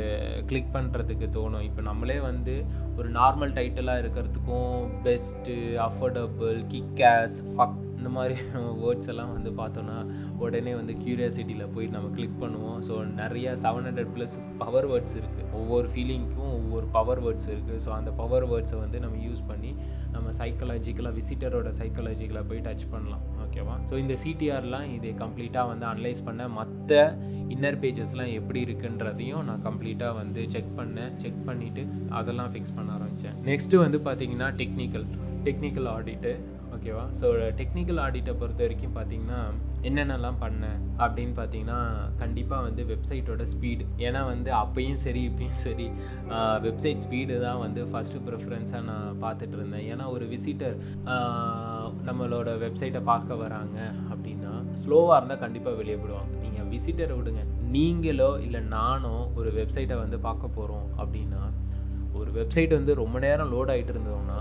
[0.52, 1.66] கிளிக் பண்ணுறதுக்கு தோணும்.
[1.70, 2.56] இப்போ நம்மளே வந்து
[3.00, 4.76] ஒரு நார்மல் டைட்டிலாக இருக்கிறதுக்கும்
[5.08, 5.56] பெஸ்ட்டு
[5.88, 8.36] அஃபோர்டபுள் கிக்காஸ் ஃபக் இந்த மாதிரி
[8.80, 9.98] வேர்ட்ஸ் எல்லாம் வந்து பார்த்தோன்னா
[10.44, 12.80] உடனே வந்து க்யூரியாசிட்டியில் போய் நம்ம கிளிக் பண்ணுவோம்.
[12.88, 17.92] ஸோ நிறைய seven hundred plus power words இருக்குது ஒவ்வொரு ஃபீலிங்க்கும் ஒவ்வொரு பவர் வேர்ட்ஸ் இருக்குது ஸோ
[18.00, 19.72] அந்த பவர் வேர்ட்ஸை வந்து நம்ம யூஸ் பண்ணி
[20.16, 23.24] நம்ம சைக்கலாஜிக்கலாக விசிட்டரோட சைக்கலாஜிக்கலாக போய் டச் பண்ணலாம்.
[23.54, 23.74] ஓகேவா?
[23.90, 26.94] ஸோ இந்த சிடிஆர்லாம் இது கம்ப்ளீட்டாக வந்து அனலைஸ் பண்ண மற்ற
[27.54, 31.12] இன்னர் பேஜஸ்லாம் எப்படி இருக்குன்றதையும் நான் கம்ப்ளீட்டாக வந்து செக் பண்ணேன்.
[31.24, 31.84] செக் பண்ணிவிட்டு
[32.20, 35.06] அதெல்லாம் ஃபிக்ஸ் பண்ண ஆரம்பித்தேன் நெக்ஸ்ட்டு வந்து பார்த்தீங்கன்னா டெக்னிக்கல்
[35.48, 36.32] டெக்னிக்கல் ஆடிட்டு
[36.76, 37.06] ஓகேவா?
[37.22, 37.28] ஸோ
[37.60, 39.42] டெக்னிக்கல் ஆடிட்டை பொறுத்த வரைக்கும் பார்த்தீங்கன்னா
[39.88, 41.80] என்னென்னலாம் பண்ணேன் அப்படின்னு பார்த்தீங்கன்னா
[42.22, 45.88] கண்டிப்பாக வந்து வெப்சைட்டோட ஸ்பீடு ஏன்னா வந்து அப்பையும் சரி இப்பயும் சரி
[46.66, 49.86] வெப்சைட் ஸ்பீடு தான் வந்து ஃபஸ்ட்டு ப்ரிஃபரன்ஸாக நான் பார்த்துட்டு இருந்தேன்.
[49.94, 50.78] ஏன்னா ஒரு விசிட்டர்
[52.10, 53.78] நம்மளோட வெப்சைட்டை பார்க்க வராங்க
[54.12, 57.44] அப்படின்னா ஸ்லோவாக இருந்தால் கண்டிப்பாக வெளியே போடுவாங்க நீங்கள் விசிட்டரை விடுங்க.
[57.76, 61.44] நீங்களோ இல்லை நானோ ஒரு வெப்சைட்டை வந்து பார்க்க போகிறோம் அப்படின்னா
[62.20, 64.36] ஒரு வெப்சைட் வந்து ரொம்ப நேரம் லோட் ஆகிட்டு இருந்தோம்னா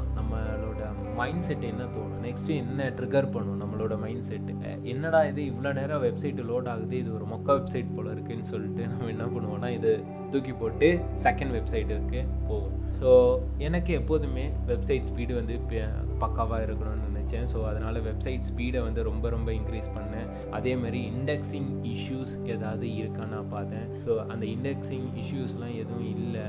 [1.20, 2.22] மைண்ட் செட் என்ன தோணும்?
[2.26, 4.50] நெக்ஸ்ட் என்ன ட்ரிகர் பண்ணும் நம்மளோட மைண்ட் செட்
[4.92, 9.10] என்னடா இது இவ்வளோ நேரம் வெப்சைட் லோட் ஆகுது இது ஒரு மொக்க வெப்சைட் போல இருக்குன்னு சொல்லிட்டு நம்ம
[9.14, 9.92] என்ன பண்ணுவோம்னா இது
[10.30, 10.90] தூக்கி போட்டு
[11.26, 12.76] செகண்ட் வெப்சைட் இருக்கு போவோம்.
[13.02, 13.12] ஸோ
[13.66, 15.54] எனக்கு எப்போதுமே வெப்சைட் ஸ்பீடு வந்து
[16.22, 17.46] பக்காவாக இருக்கணும்னு நினச்சேன்.
[17.52, 20.28] ஸோ அதனால் வெப்சைட் ஸ்பீடை வந்து ரொம்ப ரொம்ப இன்க்ரீஸ் பண்ணேன்.
[20.58, 23.88] அதே மாதிரி இண்டெக்ஸிங் இஷ்யூஸ் ஏதாவது இருக்கான்னு நான் பார்த்தேன்.
[24.04, 26.46] ஸோ அந்த இண்டெக்ஸிங் இஷ்யூஸ்லாம் எதுவும் இல்லை.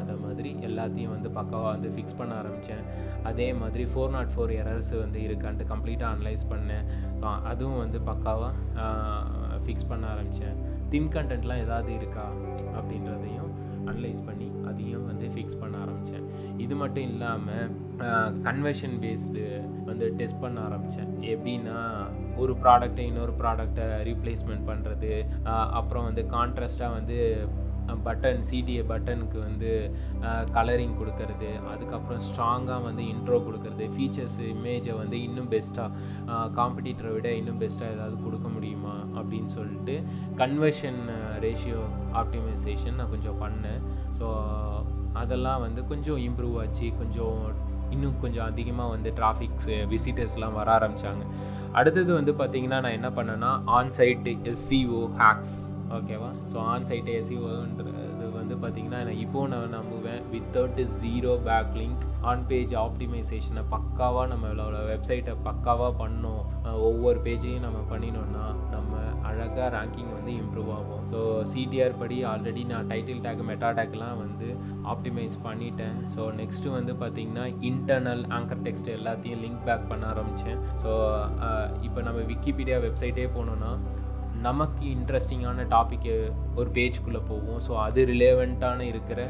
[0.00, 2.84] அதை மாதிரி எல்லாத்தையும் வந்து பக்காவாக வந்து ஃபிக்ஸ் பண்ண ஆரம்பித்தேன்
[3.30, 6.86] அதே மாதிரி ஃபோர் நாட் ஃபோர் எரர்ஸ் வந்து இருக்கான்ட்டு கம்ப்ளீட்டாக அனலைஸ் பண்ணேன்.
[7.52, 8.54] அதுவும் வந்து பக்காவாக
[9.64, 10.58] ஃபிக்ஸ் பண்ண ஆரம்பித்தேன்
[10.94, 12.26] தின் கண்டென்ட்லாம் ஏதாவது இருக்கா
[12.78, 13.52] அப்படின்றதையும்
[13.90, 14.46] அனலைஸ் பண்ணி
[16.68, 17.68] இது மட்டும் இல்லாமல்
[18.42, 19.44] கன்வர்ஷன் பேஸ்டு
[19.84, 21.76] வந்து டெஸ்ட் பண்ண ஆரம்பித்தேன் எப்படின்னா
[22.36, 25.12] ஒரு ப்ராடக்டை இன்னொரு ப்ராடக்டை ரீப்ளேஸ்மெண்ட் பண்ணுறது
[25.72, 27.16] அப்புறம் வந்து கான்ட்ராஸ்டாக வந்து
[28.04, 29.70] பட்டன் சிடிஏ பட்டனுக்கு வந்து
[30.52, 37.60] கலரிங் கொடுக்கறது அதுக்கப்புறம் ஸ்ட்ராங்காக வந்து இன்ட்ரோ கொடுக்கறது ஃபீச்சர்ஸ் இமேஜை வந்து இன்னும் பெஸ்ட்டாக காம்படிட்டரை விட இன்னும்
[37.60, 39.96] பெஸ்ட்டாக ஏதாவது கொடுக்க முடியுமா அப்படின்னு சொல்லிட்டு
[40.36, 41.00] கன்வர்ஷன்
[41.40, 41.82] ரேஷியோ
[42.12, 43.82] ஆப்டிமைசேஷன் நான் கொஞ்சம் பண்ணேன்.
[44.18, 44.28] ஸோ
[45.12, 46.88] அதெல்லாம் வந்து கொஞ்சம் இம்ப்ரூவ் ஆச்சு.
[46.98, 47.40] கொஞ்சம்
[47.90, 51.24] இன்னும் கொஞ்சம் அதிகமாக வந்து டிராஃபிக்ஸ் விசிட்டர்ஸ்லாம் வர ஆரம்பித்தாங்க
[51.72, 55.56] அடுத்தது வந்து பார்த்தீங்கன்னா நான் என்ன பண்ணேன்னா ஆன்சைட் எஸ்சிஓ ஹேக்ஸ்
[55.96, 57.92] ஓகேவா ஸோ ஆன்சைட் எஸ்சிஓன்றது
[58.32, 64.76] வந்து பார்த்தீங்கன்னா நான் இப்போ நான் நம்புவேன் without zero back link on page ஆப்டிமைசேஷனை பக்காவாக நம்மளோட
[64.90, 66.42] வெப்சைட்டை பக்காவாக பண்ணோம்
[66.88, 70.97] ஒவ்வொரு பேஜையும் நம்ம பண்ணினோம்னா நம்ம அழகாக ரேங்கிங் வந்து இம்ப்ரூவ் ஆகும்.
[71.12, 71.20] ஸோ
[71.52, 74.48] சிடிஆர் படி ஆல்ரெடி நான் டைட்டில் டேக் மெட்டா டேக்லாம் வந்து
[74.92, 75.96] ஆப்டிமைஸ் பண்ணிட்டேன்.
[76.14, 80.92] ஸோ நெக்ஸ்ட்டு வந்து பார்த்தீங்கன்னா இன்டர்னல் ஆங்கர் டெக்ஸ்ட் எல்லாத்தையும் லிங்க் பேக் பண்ண ஆரம்பித்தேன் ஸோ
[81.88, 83.72] இப்போ நம்ம விக்கிபீடியா வெப்சைட்டே போனோன்னா
[84.46, 86.12] நமக்கு இன்ட்ரெஸ்டிங்கான டாப்பிக்கு
[86.60, 89.20] ஒரு பேஜ்குள்ளே போவோம் ஸோ அது ரிலேவெண்ட்டான இருக்கிற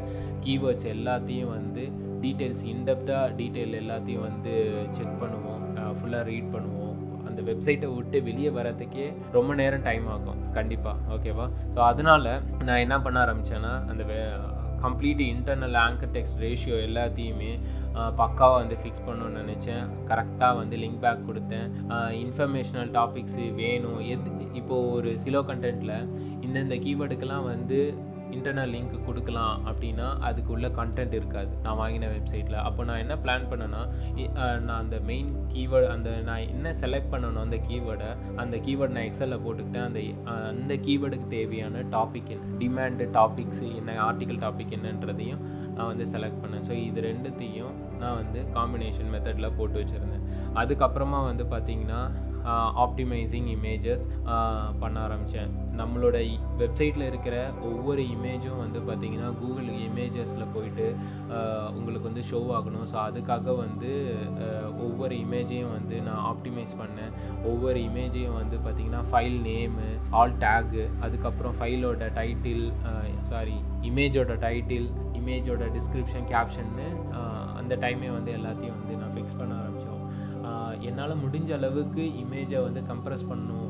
[0.45, 1.83] கீவேர்ட்ஸ் எல்லாத்தையும் வந்து
[2.23, 4.53] டீட்டெயில்ஸ் இன்டெப்த்தாக டீட்டெயில் எல்லாத்தையும் வந்து
[4.97, 5.63] செக் பண்ணுவோம்.
[5.97, 6.97] ஃபுல்லாக ரீட் பண்ணுவோம்.
[7.39, 10.39] அந்த வெப்சைட்டை விட்டு வெளியே வரதுக்கே ரொம்ப நேரம் டைம் ஆகும்.
[10.57, 12.27] கண்டிப்பாக ஓகேவா ஸோ அதனால்
[12.67, 14.03] நான் என்ன பண்ண ஆரம்பித்தேன்னா அந்த
[14.83, 17.51] complete internal anchor text ratio எல்லாத்தையுமே
[18.19, 19.83] பக்காவாக வந்து ஃபிக்ஸ் பண்ணணும்னு நினச்சேன்.
[20.11, 21.67] கரெக்டாக வந்து லிங்க் பேக் கொடுத்தேன்.
[22.23, 23.99] இன்ஃபர்மேஷனல் டாபிக்ஸு வேணும்.
[24.13, 25.95] எது இப்போது ஒரு சிலோ கண்டென்ட்டில்
[26.45, 27.79] இந்தந்த கீவேர்டுக்கெல்லாம் வந்து
[28.35, 31.51] இன்டர்னல் லிங்க் கொடுக்கலாம் அப்படின்னா அதுக்குள்ளே கண்டென்ட் இருக்காது.
[31.65, 33.81] நான் வாங்கின வெப்சைட்டில் அப்போ நான் என்ன பிளான் பண்ணேன்னா
[34.67, 38.09] நான் அந்த மெயின் கீவேர்டு அந்த நான் என்ன செலக்ட் பண்ணணும் அந்த கீவேர்டை
[38.43, 39.87] அந்த கீவேர்டு நான் எக்ஸலில் போட்டுக்கிட்டேன்.
[39.89, 40.01] அந்த
[40.51, 45.43] அந்த கீவேர்டுக்கு தேவையான டாபிக் என்ன டிமாண்டு டாபிக்ஸ் என்ன ஆர்டிக்கல் டாபிக் என்னன்றதையும்
[45.75, 46.65] நான் வந்து செலக்ட் பண்ணேன்.
[46.69, 50.25] ஸோ இது ரெண்டுத்தையும் நான் வந்து காம்பினேஷன் மெத்தடில் போட்டு வச்சுருந்தேன்.
[50.61, 52.01] அதுக்கப்புறமா வந்து பார்த்திங்கன்னா
[52.83, 54.05] ஆப்டிமைசிங் இமேஜஸ்
[54.81, 56.17] பண்ண ஆரம்பித்தேன் நம்மளோட
[56.61, 57.35] வெப்சைட்டில் இருக்கிற
[57.69, 60.87] ஒவ்வொரு இமேஜும் வந்து பார்த்திங்கன்னா கூகுள் இமேஜஸில் போயிட்டு
[61.77, 62.85] உங்களுக்கு வந்து ஷோ ஆகணும்.
[62.91, 63.91] ஸோ அதுக்காக வந்து
[64.85, 67.13] ஒவ்வொரு இமேஜையும் வந்து நான் ஆப்டிமைஸ் பண்ணேன்.
[67.51, 69.87] ஒவ்வொரு இமேஜையும் வந்து பார்த்திங்கன்னா ஃபைல் நேமு
[70.21, 72.65] ஆல் டேகு அதுக்கப்புறம் ஃபைலோட டைட்டில்
[73.31, 73.57] சாரி
[73.91, 74.89] இமேஜோட டைட்டில்
[75.21, 76.87] இமேஜோட டிஸ்கிரிப்ஷன் கேப்ஷன்னு
[77.61, 80.05] அந்த டைமே வந்து எல்லாத்தையும் வந்து நான் ஃபிக்ஸ் பண்ண ஆரம்பித்தோம்
[80.89, 83.67] என்னால் முடிஞ்ச அளவுக்கு இமேஜை வந்து கம்ப்ரஸ் பண்ணணும்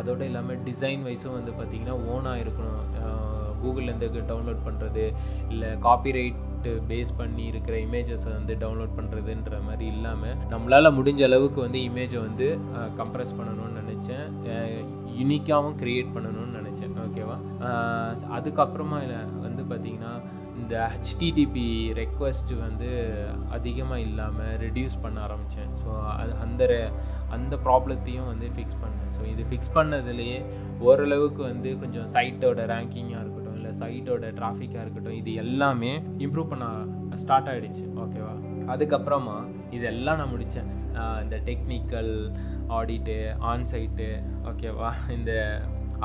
[0.00, 2.84] அதோடு இல்லாமல் டிசைன் வைஸும் வந்து பார்த்திங்கன்னா ஓனாக இருக்கணும்.
[3.62, 5.02] கூகுள்லேருந்து டவுன்லோட் பண்ணுறது
[5.52, 11.80] இல்லை காப்பிரைட்டு பேஸ் பண்ணி இருக்கிற இமேஜஸை வந்து டவுன்லோட் பண்ணுறதுன்ற மாதிரி இல்லாமல் நம்மளால் முடிஞ்ச அளவுக்கு வந்து
[11.88, 12.48] இமேஜை வந்து
[13.00, 14.26] கம்ப்ரஸ் பண்ணணும்னு நினச்சேன்.
[15.18, 16.94] யூனிக்காகவும் க்ரியேட் பண்ணணும்னு நினச்சேன்.
[17.06, 17.36] ஓகேவா
[18.38, 19.00] அதுக்கப்புறமா
[19.46, 20.12] வந்து பார்த்திங்கன்னா
[20.70, 21.64] இந்த ஹெச்டிடிபி
[21.98, 22.88] ரெக்வஸ்ட் வந்து
[23.50, 26.62] அதிகமாக இல்லாமல் ரெடியூஸ் பண்ண ஆரம்பித்தேன் ஸோ அது அந்த
[27.30, 29.08] அந்த ப்ராப்ளத்தையும் வந்து ஃபிக்ஸ் பண்ணேன்.
[29.16, 30.36] ஸோ இது ஃபிக்ஸ் பண்ணதுலேயே
[30.80, 35.92] ஓரளவுக்கு வந்து கொஞ்சம் சைட்டோட ரேங்கிங்காக இருக்கட்டும் இல்லை சைட்டோட டிராஃபிக்காக இருக்கட்டும் இது எல்லாமே
[36.26, 36.68] இம்ப்ரூவ் பண்ண
[37.16, 38.34] ஸ்டார்ட் ஆகிடுச்சு ஓகேவா
[38.74, 39.36] அதுக்கப்புறமா
[39.70, 40.70] இதெல்லாம் நான் முடித்தேன்
[41.24, 42.14] இந்த டெக்னிக்கல்
[42.78, 43.18] ஆடிட்டு
[43.52, 44.08] ஆன்சைட்டு
[44.44, 45.32] ஓகேவா இந்த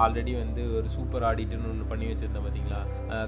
[0.04, 2.82] ஆல்ரெடி வந்து ஒரு சூப்பர் ஆடிட்டுன்னு ஒன்று பண்ணி வச்சுருந்தேன் பார்த்தீங்களா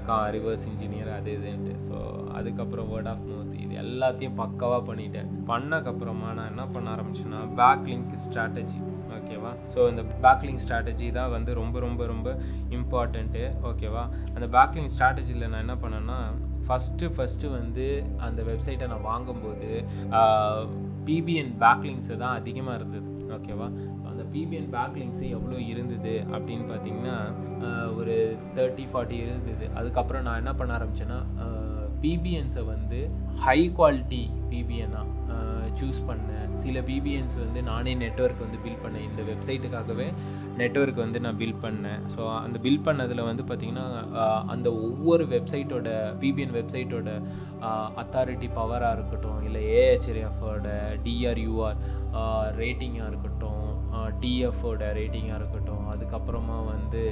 [0.08, 1.74] கா ரிவர்ஸ் இன்ஜினியர் அது இதுன்ட்டு.
[1.88, 1.96] ஸோ
[2.38, 5.30] அதுக்கப்புறம் வேர்ட் ஆஃப் மவுத் இது எல்லாத்தையும் பக்காவாக பண்ணிட்டேன்.
[5.50, 8.80] பண்ணக்கப்புறமா நான் என்ன பண்ண ஆரம்பிச்சேன்னா பேக் லிங்க் ஸ்ட்ராட்டஜி
[9.18, 12.28] ஓகேவா ஸோ இந்த பேக்லிங் ஸ்ட்ராட்டஜி தான் வந்து ரொம்ப ரொம்ப ரொம்ப
[12.76, 14.04] இம்பார்ட்டண்ட்டு ஓகேவா
[14.34, 16.18] அந்த பேக்லிங் ஸ்ட்ராட்டஜியில் நான் என்ன பண்ணேன்னா
[16.66, 17.86] ஃபஸ்ட்டு ஃபஸ்ட்டு வந்து
[18.26, 19.68] அந்த வெப்சைட்டை நான் வாங்கும்போது
[21.06, 23.08] பிபிஎன் பேக்லிங்ஸு தான் அதிகமாக இருந்தது.
[23.36, 23.68] ஓகேவா
[24.34, 27.16] பிபிஎன் பேக்லிங்ஸு எவ்வளோ இருந்தது அப்படின்னு பார்த்தீங்கன்னா
[27.98, 28.16] ஒரு
[28.58, 29.66] தேர்ட்டி ஃபார்ட்டி இருந்தது.
[29.80, 31.20] அதுக்கப்புறம் நான் என்ன பண்ண ஆரம்பித்தேன்னா
[32.02, 32.98] பிபிஎன்ஸை வந்து
[33.44, 35.06] ஹை குவாலிட்டி பிபிஎன்னாக
[35.78, 36.44] சூஸ் பண்ணேன்.
[36.60, 39.04] சில பிபிஎன்ஸ் வந்து நானே நெட்ஒர்க் வந்து பில் பண்ணேன்.
[39.08, 40.06] இந்த வெப்சைட்டுக்காகவே
[40.60, 42.00] நெட்ஒர்க் வந்து நான் பில் பண்ணேன்.
[42.14, 43.86] ஸோ அந்த பில் பண்ணதில் வந்து பார்த்திங்கன்னா
[44.54, 45.90] அந்த ஒவ்வொரு வெப்சைட்டோட
[46.22, 47.10] பிபிஎன் வெப்சைட்டோட
[48.02, 50.66] அத்தாரிட்டி பவராக இருக்கட்டும் இல்லை ஏஹெச்ஆர்எஃபோட
[51.06, 51.78] டிஆர்யூஆர்
[52.62, 53.36] ரேட்டிங்காக இருக்கட்டும்
[54.22, 57.02] டிஎஃப்ஓட ரேட்டிங்காக இருக்கட்டும் அதுக்கப்புறமா வந்து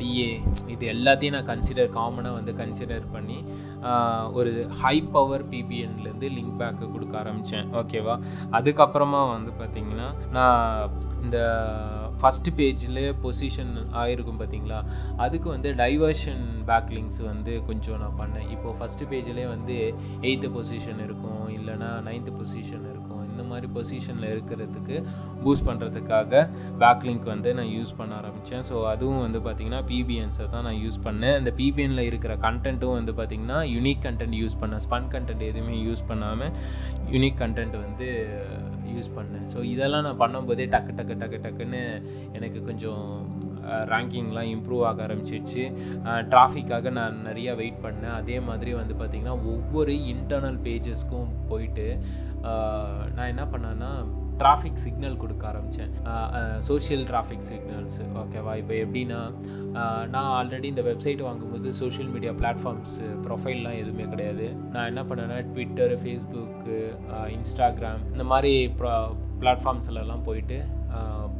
[0.00, 0.30] டிஏ
[0.74, 3.38] இது எல்லாத்தையும் நான் கன்சிடர் காமனாக வந்து கன்சிடர் பண்ணி
[4.38, 8.16] ஒரு ஹை பவர் பிபிஎன்லேருந்து லிங்க் பேக்கு கொடுக்க ஆரம்பித்தேன் ஓகேவா
[8.58, 10.08] அதுக்கப்புறமா வந்து பார்த்திங்கன்னா
[10.38, 10.90] நான்
[11.24, 11.38] இந்த
[12.20, 14.78] ஃபஸ்ட் பேஜில் பொசிஷன் ஆகிருக்கும் பார்த்தீங்களா
[15.24, 18.48] அதுக்கு வந்து டைவர்ஷன் பேக்லிங்ஸ் வந்து கொஞ்சம் நான் பண்ணேன்.
[18.54, 19.76] இப்போது ஃபஸ்ட்டு பேஜ்லேயே வந்து
[20.26, 23.11] எயித்து பொசிஷன் இருக்கும் இல்லைனா நைன்த்து பொசிஷன் இருக்கும்.
[23.32, 24.96] இந்த மாதிரி பொசிஷனில் இருக்கிறதுக்கு
[25.44, 26.42] பூஸ்ட் பண்ணுறதுக்காக
[26.82, 31.36] பேக்லிங்க் வந்து நான் யூஸ் பண்ண ஆரம்பித்தேன் ஸோ அதுவும் வந்து பார்த்திங்கன்னா பிபிஎன்ஸை தான் நான் யூஸ் பண்ணேன்.
[31.42, 36.52] இந்த பிபிஎனில் இருக்கிற கண்டென்ட்டும் வந்து பார்த்திங்கன்னா யூனிக் கண்டென்ட் யூஸ் பண்ணேன் ஸ்பன் கண்டென்ட் எதுவுமே யூஸ் பண்ணாமல்
[37.14, 38.08] யூனிக் கண்டென்ட் வந்து
[38.94, 39.46] யூஸ் பண்ணேன்.
[39.52, 41.82] ஸோ இதெல்லாம் நான் பண்ணும்போதே டக்கு டக்கு டக்கு டக்குன்னு
[42.38, 43.06] எனக்கு கொஞ்சம்
[43.90, 45.64] ரேங்கிங்லாம் இம்ப்ரூவ் ஆக ஆரம்பிச்சிடுச்சு
[46.32, 48.14] டிராஃபிக்காக நான் நிறையா வெயிட் பண்ணேன்.
[48.20, 51.86] அதே மாதிரி வந்து பார்த்திங்கன்னா ஒவ்வொரு இன்டர்னல் பேஜஸ்க்கும் போயிட்டு
[53.14, 53.90] நான் என்ன பண்ணேன்னா
[54.36, 55.92] டிராஃபிக் சிக்னல் கொடுக்க ஆரம்பித்தேன்
[56.60, 59.20] சோஷியல் டிராஃபிக் சிக்னல்ஸ் ஓகேவா இப்போ எப்படின்னா
[60.06, 64.46] நான் ஆல்ரெடி இந்த வெப்சைட் வாங்கும்போது சோஷியல் மீடியா பிளாட்ஃபார்ம்ஸ் ப்ரொஃபைல்லாம் எதுவுமே கிடையாது.
[64.72, 66.78] நான் என்ன பண்ணேன்னா ட்விட்டர் ஃபேஸ்புக்கு
[67.36, 68.94] இன்ஸ்டாகிராம் இந்த மாதிரி ப்ரா
[69.40, 70.58] பிளாட்ஃபார்ம்ஸ்லலாம் போயிட்டு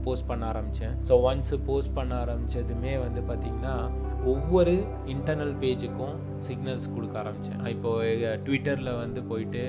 [0.05, 3.75] போஸ்ட் பண்ண ஆரம்பித்தேன் ஸோ ஒன்ஸ் போஸ்ட் பண்ண ஆரம்பித்ததுமே வந்து பார்த்திங்கன்னா
[4.25, 4.73] ஒவ்வொரு
[5.05, 9.63] இன்டர்னல் பேஜுக்கும் சிக்னல்ஸ் கொடுக்க ஆரம்பித்தேன் இப்போது ட்விட்டரில் வந்து போயிட்டு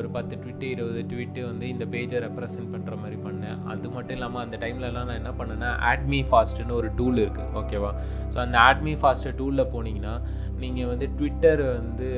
[0.00, 3.58] ஒரு பத்து ட்விட்டு இருபது ட்விட்டு வந்து இந்த பேஜை ரெப்ரசன்ட் பண்ணுற மாதிரி பண்ணேன்.
[3.72, 7.90] அது மட்டும் இல்லாமல் அந்த டைம்லலாம் நான் என்ன பண்ணேன்னா ஆட்மி ஃபாஸ்ட்டுன்னு ஒரு டூல் இருக்குது ஓகேவா
[8.32, 10.14] ஸோ அந்த ஆட்மி ஃபாஸ்ட் டூலில் போனீங்கன்னா
[10.62, 12.08] நீங்கள் வந்து ட்விட்டர் வந்து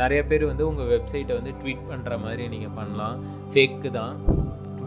[0.00, 3.18] நிறைய பேர் வந்து உங்கள் வெப்சைட்டை வந்து ட்வீட் பண்ணுற மாதிரி நீங்கள் பண்ணலாம்.
[3.52, 4.16] ஃபேக்கு தான்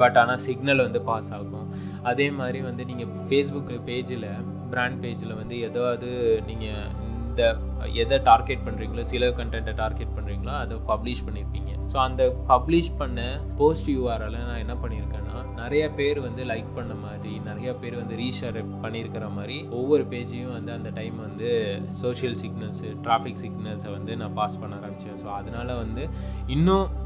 [0.02, 1.68] பட் ஆனால் சிக்னல் வந்து பாஸ் ஆகும்.
[2.12, 4.28] அதே மாதிரி வந்து நீங்கள் ஃபேஸ்புக் பேஜில்
[4.72, 6.10] பிராண்ட் பேஜில் வந்து ஏதாவது
[6.50, 6.88] நீங்கள்
[7.28, 7.44] இந்த
[7.92, 13.90] எதை டார்கெட் பண்ணுறீங்களோ சில கண்டென்ட்டை டார்கெட் பண்ணுறீங்களோ அதை பப்ளிஷ் பண்ணியிருப்பீங்க ஸோ அந்த பப்ளிஷ் பண்ண போஸ்ட்
[13.90, 19.32] யூஆரில் நான் என்ன பண்ணியிருக்கேன்னா நிறைய பேர் வந்து லைக் பண்ண மாதிரி நிறைய பேர் வந்து ரீஷேர் பண்ணியிருக்கிற
[19.32, 21.50] மாதிரி ஒவ்வொரு பேஜையும் வந்து அந்த டைம் வந்து
[21.90, 26.10] சோஷியல் சிக்னல்ஸு டிராஃபிக் சிக்னல்ஸை வந்து நான் பாஸ் பண்ண ஆரம்பித்தேன் ஸோ அதனால் வந்து
[26.48, 27.02] இன்னும்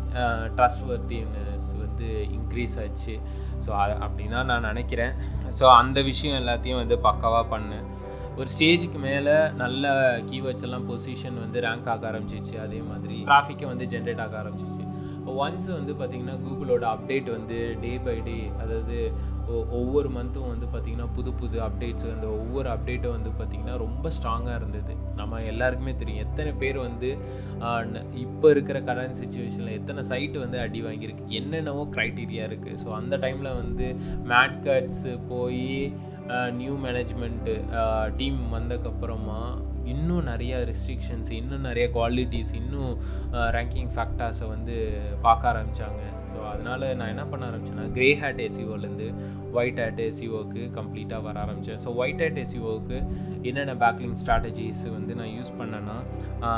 [0.56, 3.20] ட்ரஸ்ட் வர்த்தினஸ் வந்து இன்க்ரீஸ் ஆச்சு.
[3.66, 3.70] ஸோ
[4.06, 5.14] அப்படின்னா நான் நினைக்கிறேன்.
[5.60, 7.86] ஸோ அந்த விஷயம் எல்லாத்தையும் வந்து பக்காவாக பண்ணேன்.
[8.40, 9.92] ஒரு ஸ்டேஜுக்கு மேலே நல்ல
[10.30, 12.56] கீவேர்ட்ஸ் எல்லாம் பொசிஷன் வந்து ரேங்க் ஆக ஆரம்பிச்சிச்சு.
[12.66, 14.84] அதே மாதிரி டிராஃபிக்கை வந்து ஜென்ரேட் ஆக ஆரம்பிச்சிச்சு.
[15.44, 18.98] ஒன்ஸ் வந்து பார்த்திங்கன்னா கூகுளோட அப்டேட் வந்து டே பை டே அதாவது
[19.80, 24.94] ஒவ்வொரு மந்த்தும் வந்து பார்த்திங்கன்னா புது புது அப்டேட்ஸ் அந்த ஒவ்வொரு அப்டேட்டும் வந்து பார்த்திங்கன்னா ரொம்ப ஸ்ட்ராங்காக இருந்தது.
[25.20, 26.24] நம்ம எல்லாருக்குமே தெரியும்.
[26.26, 27.10] எத்தனை பேர் வந்து
[28.24, 33.58] இப்போ இருக்கிற கரண்ட் சுச்சுவேஷனில் எத்தனை சைட்டு வந்து அடி வாங்கியிருக்கு என்னென்னவோ க்ரைட்டீரியா இருக்குது ஸோ அந்த டைமில்
[33.62, 33.88] வந்து
[34.34, 35.66] மேட் கட்ஸு போய்
[36.52, 37.54] நியூ மேனேஜ்மெண்ட்டு
[38.18, 39.42] டீம் வந்ததுக்கப்புறமா
[39.86, 42.94] இன்னும் நிறைய ரெஸ்ட்ரிக்ஷன்ஸ் இன்னும் நிறைய குவாலிட்டிஸ் இன்னும்
[43.52, 44.76] ரேங்கிங் ஃபேக்டர்ஸை வந்து
[45.22, 49.08] பார்க்க ஆரம்பித்தாங்க ஸோ அதனால் நான் என்ன பண்ண ஆரம்பிச்சேன்னா கிரே ஹேட் எஸ்இஓலேருந்து
[49.54, 53.00] ஒயிட் ஹேட் எஸ்இஓக்கு கம்ப்ளீட்டாக வர ஆரம்பித்தேன் ஸோ ஒயிட் ஹேட் எஸ்இஓக்கு
[53.42, 55.98] என்னென்ன பேக்லிங் ஸ்ட்ராட்டஜிஸ் வந்து நான் யூஸ் பண்ணேன்னா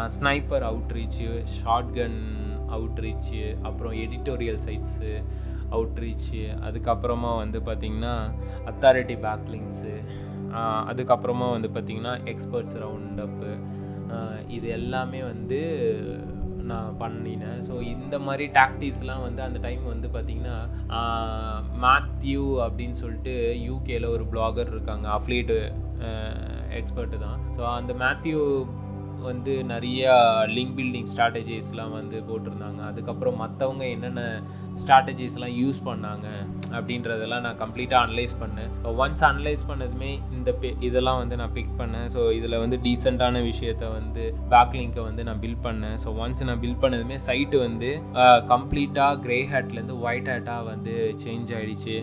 [0.07, 1.27] ஸ்னைப்பர் அவுட்ரீச்சு
[1.57, 2.19] ஷார்ட் கன்
[2.69, 5.11] அவுட்ரீச்சு அப்புறம் எடிட்டோரியல் சைட்ஸு
[5.75, 8.15] அவுட்ரீச்சு அதுக்கப்புறமா வந்து பார்த்திங்கன்னா
[8.71, 9.93] அத்தாரிட்டி பேக்லிங்ஸு
[10.91, 13.51] அதுக்கப்புறமா வந்து பார்த்திங்கன்னா எக்ஸ்பர்ட்ஸ் ரவுண்டப்பு
[14.55, 15.59] இது எல்லாமே வந்து
[16.71, 17.59] நான் பண்ணினேன்.
[17.67, 20.57] ஸோ இந்த மாதிரி டாக்டிஸ்லாம் வந்து அந்த டைம் வந்து பார்த்திங்கன்னா
[21.85, 23.33] மேத்யூ அப்படின்னு சொல்லிட்டு
[23.69, 25.57] யூகேல ஒரு பிளாகர் இருக்காங்க அஃப்லேட்டு
[26.79, 27.39] எக்ஸ்பர்ட்டு தான்.
[27.55, 28.41] ஸோ அந்த மேத்யூ
[29.27, 30.13] வந்து நிறையா
[30.55, 32.81] லிங்க் பில்டிங் ஸ்ட்ராட்டஜிஸ்லாம் வந்து போட்டிருந்தாங்க.
[32.91, 34.23] அதுக்கப்புறம் மற்றவங்க என்னென்ன
[34.81, 36.27] ஸ்ட்ராட்டஜிஸ்லாம் யூஸ் பண்ணாங்க
[36.77, 38.69] அப்படின்றதெல்லாம் நான் கம்ப்ளீட்டாக அனலைஸ் பண்ணேன்.
[39.03, 42.07] ஒன்ஸ் அனலைஸ் பண்ணதுமே இந்த பே இதெல்லாம் வந்து நான் பிக் பண்ணேன்.
[42.15, 45.97] ஸோ இதில் வந்து டீசெண்டான விஷயத்த வந்து பேக்லிங்கை வந்து நான் பில்ட் பண்ணேன்.
[46.05, 47.91] ஸோ ஒன்ஸ் நான் பில்ட் பண்ணதுமே சைட்டு வந்து
[48.53, 51.97] கம்ப்ளீட்டாக க்ரே ஹேட்லேருந்து ஒயிட் ஹேட்டாக வந்து சேஞ்ச் ஆகிடுச்சு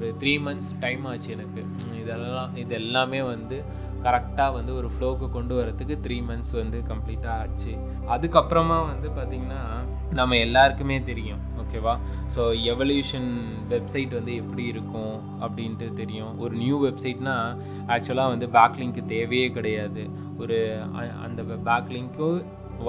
[0.00, 1.62] ஒரு த்ரீ மந்த்ஸ் டைம் ஆச்சு எனக்கு.
[2.02, 3.56] இதெல்லாம் இது எல்லாமே வந்து
[4.04, 7.72] கரெக்டாக வந்து ஒரு ஃப்ளோக்கு கொண்டு வரத்துக்கு த்ரீ மந்த்ஸ் வந்து கம்ப்ளீட்டாக ஆச்சு.
[8.14, 9.58] அதுக்கப்புறமா வந்து பார்த்திங்கன்னா
[10.18, 11.94] நம்ம எல்லாருக்குமே தெரியும் ஓகேவா
[12.36, 13.28] ஸோ எவல்யூஷன்
[13.72, 16.32] வெப்சைட் வந்து எப்படி இருக்கும் அப்படின்ட்டு தெரியும்.
[16.44, 17.36] ஒரு நியூ வெப்சைட்னா
[17.96, 20.04] ஆக்சுவலாக வந்து பேக்லிங்க்கு தேவையே கிடையாது.
[20.42, 20.58] ஒரு
[21.26, 22.40] அந்த பேக்லிங்க்கும்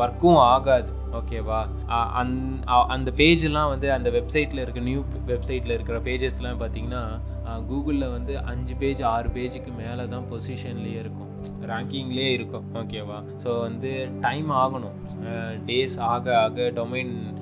[0.02, 0.92] ஒர்க்கும் ஆகாது.
[1.12, 1.68] ஓகேவா?
[1.88, 8.40] அந்- அ- அந்த பேஜ்லாம் வந்து அந்த வெப்சைட்டில் இருக்க நியூ வெப்சைட்டில் இருக்கிற பேஜஸ்லாம் பார்த்தீங்கன்னா கூகுளில் வந்து
[8.40, 11.30] அஞ்சு பேஜ் ஆறு பேஜுக்கு மேலே தான் பொசிஷன்லேயே இருக்கும்.
[11.62, 12.66] ரேங்கிங்லேயே இருக்கும்.
[12.74, 13.24] ஓகேவா?
[13.44, 15.26] ஸோ வந்து டைம் ஆகணும்.
[15.66, 17.40] டேஸ் ஆக ஆக டொமைன்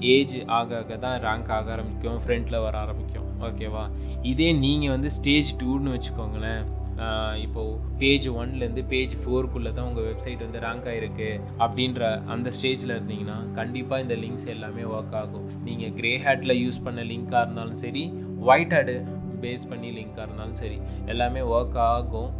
[0.00, 3.22] ஏஜ் ஆக ஆக தான் ரேங்க் ஆக ஆரம்பிக்கும் ஃப்ரண்ட்டில் வர ஆரம்பிக்கும்.
[3.40, 3.90] ஓகேவா?
[4.22, 6.64] இதே நீங்கள் வந்து ஸ்டேஜ் டூன்னு வச்சுக்கோங்களேன்.
[6.98, 7.62] ஆஹ் இப்போ
[7.98, 14.02] பேஜ் ஒன்லேருந்து பேஜ் ஃபோருக்குள்ளே தான் உங்கள் வெப்சைட் வந்து ரேங்க் ஆயிருக்கு அப்படின்ற அந்த ஸ்டேஜில் இருந்தீங்கன்னா கண்டிப்பாக
[14.02, 15.64] இந்த லிங்க்ஸ் எல்லாமே ஒர்க் ஆகும்.
[15.64, 18.96] நீங்கள் கிரே ஹேட்டில் யூஸ் பண்ண லிங்காக இருந்தாலும் சரி ஒயிட் ஹேடு
[19.40, 22.30] பேஸ் பண்ணி லிங்காக இருந்தாலும் சரி எல்லாமே ஒர்க் ஆகும்.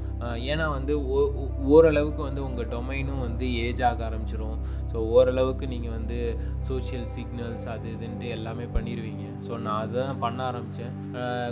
[0.50, 1.32] ஏன்னா வந்து ஓ-
[1.66, 4.56] ஓரளவுக்கு வந்து உங்கள் டொமைனும் வந்து ஏஜ் ஆக ஆரம்பிச்சிரும்.
[4.92, 6.18] ஸோ ஓரளவுக்கு நீங்கள் வந்து
[6.58, 10.94] சோஷியல் சிக்னல்ஸ் அது இதுன்ட்டு எல்லாமே பண்ணிடுவீங்க ஸோ நான் அதுதான் பண்ண ஆரம்பித்தேன்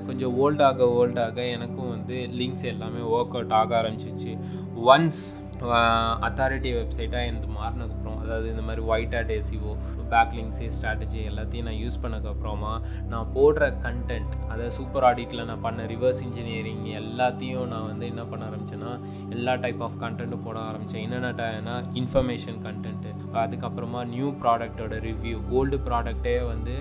[0.07, 4.35] கொஞ்சம் ஓல்டாக ஓல்டாக எனக்கும் வந்து லிங்க்ஸ் எல்லாமே ஒர்க் அவுட் ஆக ஆரம்பிச்சிச்சு.
[4.87, 5.23] ஒன்ஸ்
[6.27, 9.73] அத்தாரிட்டி வெப்சைட்டாக எனக்கு மாறினதுக்கப்புறம் அதாவது இந்த மாதிரி white hat SEO
[10.11, 12.73] backlinks strategy எல்லாத்தையும் நான் யூஸ் பண்ணக்கப்புறமா
[13.09, 18.43] நான் போடுற கண்டென்ட் அதாவது சூப்பர் ஆடிட்டில் நான் பண்ண ரிவர்ஸ் இன்ஜினியரிங் எல்லாத்தையும் நான் வந்து என்ன பண்ண
[18.49, 18.93] ஆரம்பிச்சேன்னா
[19.31, 23.11] எல்லா டைப் ஆஃப் கண்டென்ட்டும் போட ஆரம்பித்தேன் என்னென்னா இன்ஃபர்மேஷன் கண்டென்ட்டு
[23.43, 26.75] அதுக்கப்புறமா நியூ ப்ராடக்டோட ரிவ்யூ ஓல்டு ப்ராடக்ட்டே வந்து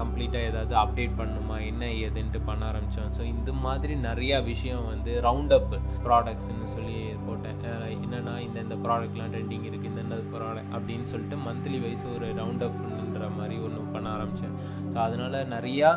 [0.00, 5.54] கம்ப்ளீட்டாக ஏதாவது அப்டேட் பண்ணணுமா என்ன ஏதுன்ட்டு பண்ண ஆரம்பித்தோம் ஸோ இந்த மாதிரி நிறையா விஷயம் வந்து ரவுண்ட்
[5.54, 5.72] அப்
[6.04, 7.60] ப்ராடக்ட்ஸ்னு சொல்லி போட்டேன்.
[7.96, 13.30] என்னென்னா இந்த இந்த ப்ராடக்ட்லாம் ட்ரெண்டிங் இருக்குது என்னது பரவாயில்ல அப்படின்னு சொல்லிட்டு மந்த்லி வைஸ் ஒரு ரவுண்ட் அப்ன்ற
[13.38, 14.56] மாதிரி ஒன்று பண்ண ஆரம்பித்தேன்
[14.92, 15.90] ஸோ அதனால நிறையா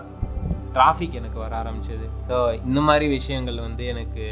[0.75, 2.07] டிராஃபிக் எனக்கு வர ஆரம்பிச்சது.
[2.29, 2.35] ஸோ
[2.67, 4.25] இந்த மாதிரி விஷயங்கள் வந்து எனக்கு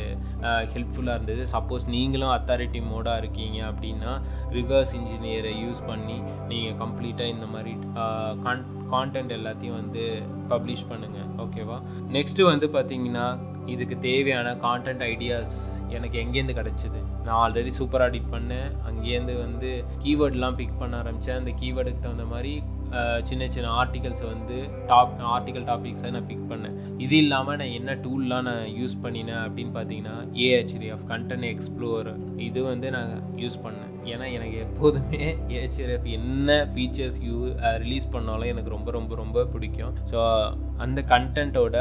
[0.73, 1.43] ஹெல்ப்ஃபுல்லாக இருந்தது.
[1.53, 4.11] சப்போஸ் நீங்களும் அத்தாரிட்டி மோடாக இருக்கீங்க அப்படின்னா
[4.57, 6.17] ரிவர்ஸ் இன்ஜினியரை யூஸ் பண்ணி
[6.51, 7.73] நீங்கள் கம்ப்ளீட்டாக இந்த மாதிரி
[8.45, 8.63] கான்
[8.93, 10.03] கான்டென்ட் எல்லாத்தையும் வந்து
[10.53, 11.77] பப்ளிஷ் பண்ணுங்க ஓகேவா
[12.15, 13.27] நெக்ஸ்ட் வந்து பார்த்தீங்கன்னா
[13.73, 15.55] இதுக்கு தேவையான கான்டென்ட் ஐடியாஸ்
[15.95, 16.99] எனக்கு எங்கேருந்து கிடச்சிது?
[17.25, 18.69] நான் ஆல்ரெடி சூப்பர் ஆடிட் பண்ணேன்.
[18.89, 19.69] அங்கேருந்து வந்து
[20.03, 22.53] கீவேர்ட்லாம் பிக் பண்ண ஆரம்பித்தேன் அந்த கீவேர்டுக்கு தகுந்த மாதிரி
[23.29, 24.57] சின்ன சின்ன ஆர்டிகல்ஸை வந்து
[24.91, 26.77] டாப் ஆர்டிகல் டாபிக்ஸை நான் பிக் பண்ணேன்.
[27.05, 32.89] இது இல்லாமல் நான் என்ன டூல்லாம் நான் யூஸ் பண்ணினேன் அப்படின்னு பார்த்தீங்கன்னா ஏஹெச்டிஎஃப் கண்டென்ட் எக்ஸ்ப்ளோரர் இது வந்து
[32.97, 33.11] நான்
[33.43, 33.91] யூஸ் பண்ணேன்.
[34.13, 35.23] ஏன்னா எனக்கு எப்போதுமே
[35.55, 37.37] ஏஹெச்டிஎஃப் என்ன ஃபீச்சர்ஸ் யூ
[37.83, 39.93] ரிலீஸ் பண்ணாலும் எனக்கு ரொம்ப ரொம்ப ரொம்ப பிடிக்கும்.
[40.11, 40.19] ஸோ
[40.85, 41.77] அந்த கண்டென்ட்டோட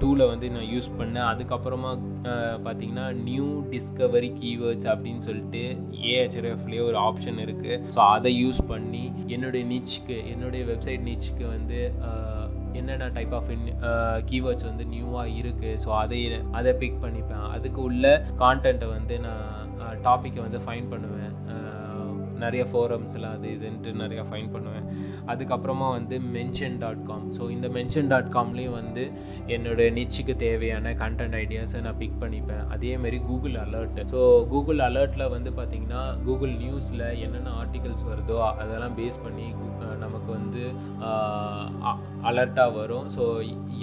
[0.00, 1.26] டூலை வந்து நான் யூஸ் பண்ணேன்.
[1.32, 1.92] அதுக்கப்புறமா
[2.66, 5.62] பார்த்தீங்கன்னா நியூ டிஸ்கவரி கீவேர்ட்ஸ் அப்படின்னு சொல்லிட்டு
[6.12, 9.04] ஏஹெச்ஆர்எஃப்லேயே ஒரு ஆப்ஷன் இருக்குது ஸோ அதை யூஸ் பண்ணி
[9.36, 11.80] என்னுடைய நிச்சுக்கு என்னுடைய வெப்சைட் நிச்சுக்கு வந்து
[12.80, 13.50] என்னென்ன டைப் ஆஃப்
[14.30, 16.18] கீவேர்ட்ஸ் வந்து நியூவாக இருக்குது ஸோ அதை
[16.58, 17.46] அதை பிக் பண்ணிப்பேன்.
[17.56, 18.04] அதுக்கு உள்ள
[18.42, 19.65] கான்டென்ட்டை வந்து நான்
[20.08, 21.34] டாப்பிக்கை வந்து ஃபைன் பண்ணுவேன்.
[22.42, 24.88] நிறைய ஃபோரம்ஸ்லாம் அது இதுன்ட்டு நிறையா ஃபைன் பண்ணுவேன்.
[25.32, 29.04] அதுக்கப்புறமா வந்து மென்ஷன் டாட் காம் ஸோ இந்த மென்ஷன் டாட் காம்லேயும் வந்து
[29.54, 32.62] என்னோடய நிச்சுக்கு தேவையான கண்டென்ட் ஐடியாஸை நான் பிக் பண்ணிப்பேன்.
[32.74, 34.20] அதேமாரி கூகுள் அலர்ட் ஸோ
[34.52, 39.48] கூகுள் அலர்ட்டில் வந்து பார்த்திங்கன்னா கூகுள் நியூஸில் என்னென்ன ஆர்டிகல்ஸ் வருதோ அதெல்லாம் பேஸ் பண்ணி
[40.04, 40.64] நமக்கு வந்து
[42.30, 43.08] அலர்ட்டாக வரும்.
[43.16, 43.24] ஸோ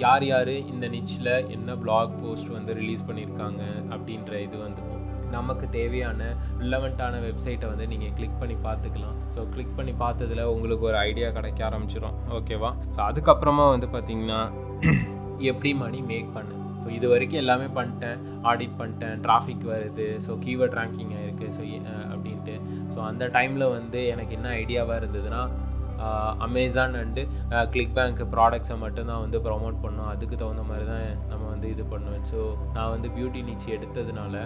[0.04, 3.62] யார் யார் இந்த நிச்சில் என்ன பிளாக் போஸ்ட் வந்து ரிலீஸ் பண்ணியிருக்காங்க
[3.94, 4.93] அப்படின்ற இது வந்துடும்
[5.36, 6.30] நமக்கு தேவையான
[6.62, 9.16] ரிலவெண்ட்டான வெப்சைட்டை வந்து நீங்கள் கிளிக் பண்ணி பார்த்துக்கலாம்.
[9.34, 14.40] ஸோ கிளிக் பண்ணி பார்த்ததுல உங்களுக்கு ஒரு ஐடியா கிடைக்க ஆரம்பிச்சிடும் ஓகேவா ஸோ அதுக்கப்புறமா வந்து பார்த்தீங்கன்னா
[15.50, 16.50] எப்படி மணி மேக் பண்ண?
[16.82, 18.18] ஸோ இது வரைக்கும் எல்லாமே பண்ணிட்டேன்.
[18.50, 19.14] ஆடிட் பண்ணிட்டேன்.
[19.26, 20.06] டிராஃபிக் வருது.
[20.26, 21.46] ஸோ கீவேர்ட் ரேங்கிங் ஆயிருக்கு.
[21.56, 21.62] ஸோ
[22.12, 22.54] அப்படின்ட்டு.
[22.94, 25.40] ஸோ அந்த டைமில் வந்து எனக்கு என்ன ஐடியாவாக இருந்ததுன்னா
[26.46, 27.22] அமேசான் அண்டு
[27.74, 30.10] கிளிக் பேங்க் ப்ராடக்ட்ஸை மட்டும்தான் வந்து ப்ரொமோட் பண்ணோம்.
[30.14, 32.40] அதுக்கு தகுந்த மாதிரி தான் நம்ம வந்து இது பண்ணுவேன் ஸோ
[32.76, 34.44] நான் வந்து பியூட்டி நிச்சு எடுத்ததுனால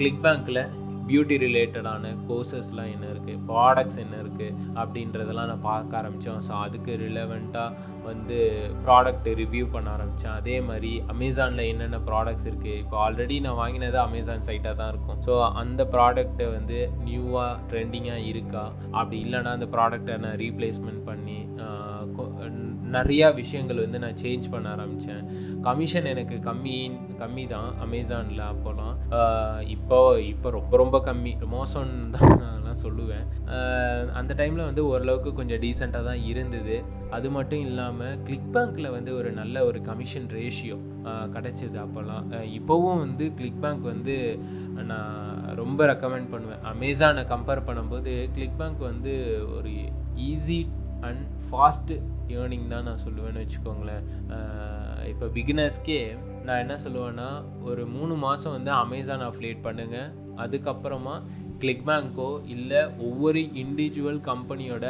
[0.00, 0.62] கிளிக் பேங்க்கில்
[1.08, 7.76] பியூட்டி ரிலேட்டடான கோர்சஸ்லாம் என்ன இருக்குது ப்ராடக்ட்ஸ் என்ன இருக்குது அப்படின்றதெல்லாம் நான் பார்க்க ஆரம்பித்தோம் ஸோ அதுக்கு ரிலவெண்ட்டாக
[8.08, 8.38] வந்து
[8.86, 14.46] ப்ராடக்ட் ரிவ்யூ பண்ண ஆரம்பித்தேன் அதே மாதிரி அமேசானில் என்னென்ன ப்ராடக்ட்ஸ் இருக்குது இப்போ ஆல்ரெடி நான் வாங்கினது அமேசான்
[14.48, 15.20] சைட்டாக தான் இருக்கும்.
[15.26, 18.64] ஸோ அந்த ப்ராடக்ட்டை வந்து நியூவாக ட்ரெண்டிங்காக இருக்கா?
[18.98, 21.38] அப்படி இல்லைன்னா அந்த ப்ராடக்ட்டை நான் ரீப்ளேஸ்மெண்ட் பண்ணி
[22.96, 25.22] நிறையா விஷயங்கள் வந்து நான் சேஞ்ச் பண்ண ஆரம்பித்தேன்
[25.66, 26.76] கமிஷன் எனக்கு கம்மி
[27.22, 28.95] கம்மி தான் அமேசானில் அப்போலாம்.
[29.76, 29.98] இப்போ
[30.32, 31.32] இப்போ ரொம்ப ரொம்ப கம்மி.
[31.54, 32.32] மோசம்னு தான்
[32.66, 33.26] நான் சொல்லுவேன்.
[34.18, 36.76] அந்த டைமில் வந்து ஓரளவுக்கு கொஞ்சம் டீசெண்டாக தான் இருந்தது.
[37.16, 40.78] அது மட்டும் இல்லாமல் கிளிக் பேங்க்கில் வந்து ஒரு நல்ல ஒரு கமிஷன் ரேஷியோ
[41.34, 42.24] கிடச்சிது அப்போல்லாம்
[42.58, 44.16] இப்போவும் வந்து கிளிக் பேங்க் வந்து
[44.90, 45.20] நான்
[45.54, 46.64] ரொம்ப ரெக்கமெண்ட் பண்ணுவேன்.
[46.72, 49.14] அமேசானை கம்பேர் பண்ணும்போது கிளிக் பேங்க் வந்து
[49.56, 49.74] ஒரு
[50.30, 50.60] ஈஸி
[51.08, 51.94] அண்ட் ஃபாஸ்ட்
[52.38, 54.04] ஏர்னிங் தான் நான் சொல்லுவேன்னு வச்சுக்கோங்களேன்.
[55.12, 56.00] இப்போ பிகினர்ஸ்க்கே
[56.46, 57.28] நான் என்ன சொல்லுவேன்னா
[57.68, 59.98] ஒரு மூணு மாதம் வந்து அமேசான் அஃப்லேட் பண்ணுங்க.
[60.44, 61.14] அதுக்கப்புறமா
[61.58, 64.86] கிளிக் பேங்கோ இல்லை ஒவ்வொரு இண்டிவிஜுவல் கம்பெனியோட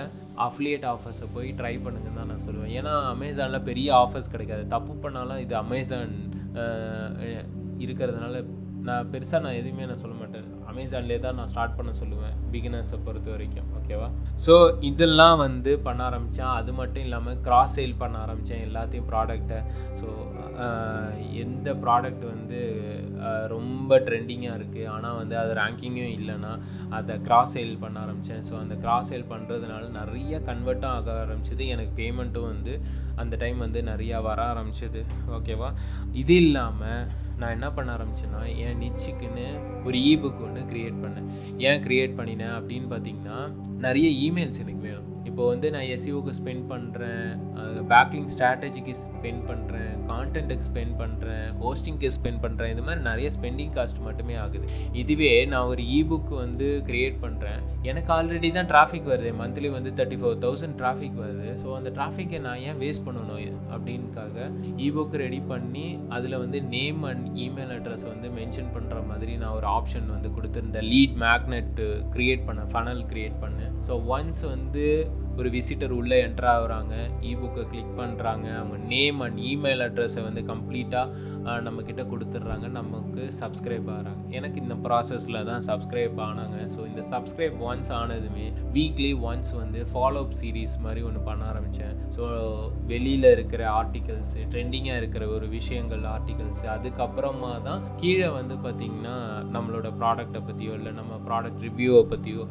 [0.46, 2.72] அஃப்லியேட் ஆஃபர்ஸை போய் ட்ரை பண்ணுங்கன்னு தான் நான் சொல்லுவேன்.
[2.78, 4.64] ஏன்னா அமேசானில் பெரிய ஆஃபர்ஸ் கிடைக்காது.
[4.74, 6.14] தப்பு பண்ணாலும் இது அமேசான்
[7.84, 8.36] இருக்கிறதுனால
[8.88, 10.25] நான் பெருசாக நான் எதுவுமே நான் சொல்ல மாட்டேன்.
[10.76, 14.08] அமேசான்லேயே தான் நான் ஸ்டார்ட் பண்ண சொல்லுவேன் பிகினர்ஸை பொறுத்த வரைக்கும் ஓகேவா
[14.46, 19.60] ஸோ இதெல்லாம் வந்து பண்ண ஆரம்பித்தேன் அது மட்டும் இல்லாமல் கிராஸ் சேல் பண்ண ஆரம்பித்தேன் எல்லாத்தையும் ப்ராடக்டை
[20.00, 20.08] ஸோ
[21.32, 22.60] எந்த ப்ராடக்ட் வந்து
[23.46, 26.52] ரொம்ப ட்ரெண்டிங்காக இருக்குது ஆனால் வந்து அது ரேங்கிங்கும் இல்லைன்னா
[26.90, 31.66] அதை கிராஸ் சேல் பண்ண ஆரம்பித்தேன் ஸோ அந்த கிராஸ் சேல் பண்ணுறதுனால நிறைய கன்வெர்ட்டும் ஆக ஆரம்பிச்சது.
[31.66, 32.74] எனக்கு பேமெண்ட்டும் வந்து
[33.16, 35.70] அந்த டைம் வந்து நிறையா வர ஆரம்பிச்சது ஓகேவா
[36.12, 37.06] இது இல்லாமல்
[37.40, 39.46] நான் என்ன பண்ண ஆரம்பிச்சேன்னா என் நிச்சுக்குன்னு
[39.88, 41.26] ஒரு இபுக் ஒன்று க்ரியேட் பண்ணேன்.
[41.68, 43.38] ஏன் க்ரியேட் பண்ணினேன் அப்படின்னு பார்த்தீங்கன்னா
[43.86, 45.02] நிறைய இமெயில்ஸ் எனக்கு வேணும்.
[45.28, 47.24] இப்போ வந்து நான் எஸ்இஓக்கு ஸ்பெண்ட் பண்ணுறேன்
[47.92, 54.00] பேக்கிங் ஸ்ட்ராட்டஜிக்கு ஸ்பெண்ட் பண்ணுறேன் கான்டென்ட்டுக்கு ஸ்பெண்ட் பண்ணுறேன் ஹோஸ்டிங்க்கு ஸ்பெண்ட் பண்ணுறேன் இது மாதிரி நிறைய ஸ்பெண்டிங் காஸ்ட்
[54.06, 54.66] மட்டுமே ஆகுது.
[55.02, 59.32] இதுவே நான் ஒரு இபுக் வந்து க்ரியேட் பண்ணுறேன் எனக்கு ஆல்ரெடி தான் டிராஃபிக் வருது.
[59.40, 61.48] மந்த்லி வந்து தேர்ட்டி ஃபோர் தௌசண்ட் டிராஃபிக் வருது.
[61.62, 63.42] ஸோ அந்த டிராஃபிக்கை நான் ஏன் வேஸ்ட் பண்ணணும்
[63.74, 64.48] அப்படின்காக
[64.86, 69.68] இபுக் ரெடி பண்ணி அதில் வந்து நேம் அண்ட் இமெயில் அட்ரஸ் வந்து மென்ஷன் பண்ணுற மாதிரி நான் ஒரு
[69.76, 70.88] ஆப்ஷன் வந்து கொடுத்துருந்தேன்.
[70.94, 71.78] லீட் மேக்னெட்
[72.16, 74.84] க்ரியேட் பண்ண ஃபனல் க்ரியேட் பண்ணேன் ஸோ ஒன்ஸ் வந்து
[75.40, 76.94] ஒரு விசிட்டர் உள்ளே என்ட்ரு ஆகுறாங்க
[77.30, 81.35] இபுக்கை கிளிக் பண்ணுறாங்க அவங்க நேம் அண்ட் இமெயில் அட்ரஸை வந்து கம்ப்ளீட்டாக
[81.66, 84.22] நம்மக்கிட்ட கொடுத்துட்றாங்க நமக்கு சப்ஸ்கிரைப் ஆகிறாங்க.
[84.38, 86.58] எனக்கு இந்த ப்ராசஸில் தான் சப்ஸ்கிரைப் ஆனாங்க.
[86.74, 91.94] ஸோ இந்த சப்ஸ்கிரைப் ஒன்ஸ் ஆனதுமே வீக்லி ஒன்ஸ் வந்து ஃபாலோ அப் சீரீஸ் மாதிரி ஒன்று பண்ண ஆரம்பித்தேன்
[92.16, 92.24] ஸோ
[92.92, 99.14] வெளியில் இருக்கிற ஆர்டிகல்ஸ் ட்ரெண்டிங்காக இருக்கிற ஒரு விஷயங்கள் ஆர்டிகல்ஸ் அதுக்கப்புறமா தான் கீழே வந்து பார்த்திங்கன்னா
[99.56, 102.44] நம்மளோட ப்ராடக்டை பற்றியோ இல்லை நம்ம ப்ராடக்ட் ரிவ்யூவை பற்றியோ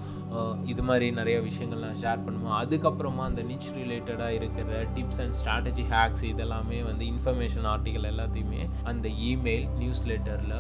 [0.74, 2.58] இது மாதிரி நிறைய விஷயங்கள் நான் ஷேர் பண்ணுவேன்.
[2.62, 9.08] அதுக்கப்புறமா அந்த நிச் ரிலேட்டடாக இருக்கிற டிப்ஸ் அண்ட் ஸ்ட்ராட்டஜி ஹேக்ஸ் இதெல்லாமே வந்து இன்ஃபர்மேஷன் ஆர்டிகல் எல்லாத்தையுமே அந்த
[9.32, 10.58] இமெயில் நியூஸ் லெட்டரில்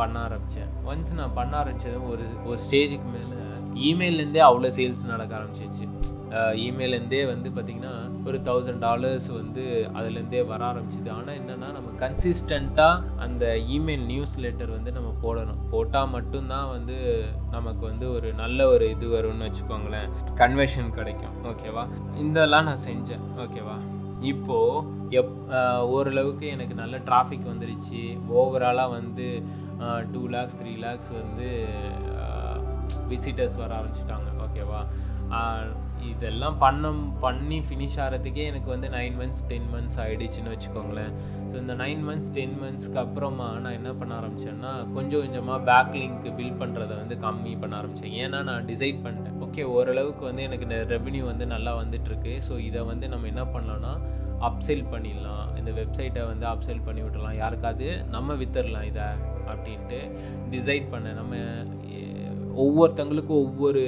[0.00, 3.34] பண்ண ஆரம்பித்தேன் ஒன்ஸ் நான் பண்ண ஆரம்பித்தது ஒரு ஒரு ஸ்டேஜுக்கு மேலே
[3.86, 5.86] இமெயிலேருந்தே அவ்வளோ சேல்ஸ் நடக்க ஆரம்பிச்சிச்சு.
[6.66, 7.92] இமெயிலேருந்தே வந்து பார்த்திங்கன்னா
[8.28, 9.64] ஒரு தௌசண்ட் டாலர்ஸ் வந்து
[9.98, 11.10] அதுலேருந்தே வர ஆரம்பிச்சிது.
[11.16, 13.44] ஆனால் என்னென்னா நம்ம கன்சிஸ்டண்ட்டாக அந்த
[13.76, 15.60] இமெயில் நியூஸ் லெட்டர் வந்து நம்ம போடணும்.
[15.74, 16.96] போட்டால் மட்டும்தான் வந்து
[17.56, 20.08] நமக்கு வந்து ஒரு நல்ல ஒரு இது வரும்னு வச்சுக்கோங்களேன்.
[20.42, 21.36] கன்வெர்ஷன் கிடைக்கும்.
[21.52, 21.84] ஓகேவா
[22.24, 23.26] இதெல்லாம் நான் செஞ்சேன்.
[23.44, 23.76] ஓகேவா
[24.32, 24.58] இப்போ
[25.18, 25.34] எப்
[25.94, 28.02] ஓரளவுக்கு எனக்கு நல்ல டிராஃபிக் வந்துருச்சு.
[28.40, 29.26] ஓவராலாக வந்து
[30.12, 31.48] டூ லேக்ஸ் த்ரீ லேக்ஸ் வந்து
[33.12, 34.30] விசிட்டர்ஸ் வர ஆரம்பிச்சிட்டாங்க.
[34.46, 34.80] ஓகேவா
[36.12, 36.90] இதெல்லாம் பண்ண
[37.24, 41.12] பண்ணி ஃபினிஷ் ஆகிறதுக்கே எனக்கு வந்து நைன் மந்த்ஸ் டென் மந்த்ஸ் ஆகிடுச்சின்னு வச்சுக்கோங்களேன்.
[41.48, 46.28] ஸோ இந்த நைன் மந்த்ஸ் டென் மந்த்ஸ்க்கு அப்புறமா நான் என்ன பண்ண ஆரம்பித்தேன்னா கொஞ்சம் கொஞ்சமாக பேக் லிங்க்
[46.38, 49.38] பில் பண்ணுறதை வந்து கம்மி பண்ண ஆரம்பித்தேன் ஏன்னா நான் டிசைட் பண்ணிட்டேன்.
[49.46, 52.34] ஓகே ஓரளவுக்கு வந்து எனக்கு இந்த ரெவன்யூ வந்து நல்லா வந்துட்டுருக்கு.
[52.48, 53.94] ஸோ இதை வந்து நம்ம என்ன பண்ணலாம்னா
[54.48, 55.46] அப்செல் பண்ணிடலாம்.
[55.58, 59.06] இந்த வெப்சைட்டை வந்து அப்செல் பண்ணி விட்டுலாம் யாருக்காவது நம்ம வித்துடலாம் இதை
[59.52, 60.00] அப்படின்ட்டு
[60.54, 61.18] டிசைட் பண்ணேன்.
[61.20, 61.36] நம்ம
[62.64, 63.82] ஒவ்வொருத்தங்களுக்கும் ஒவ்வொரு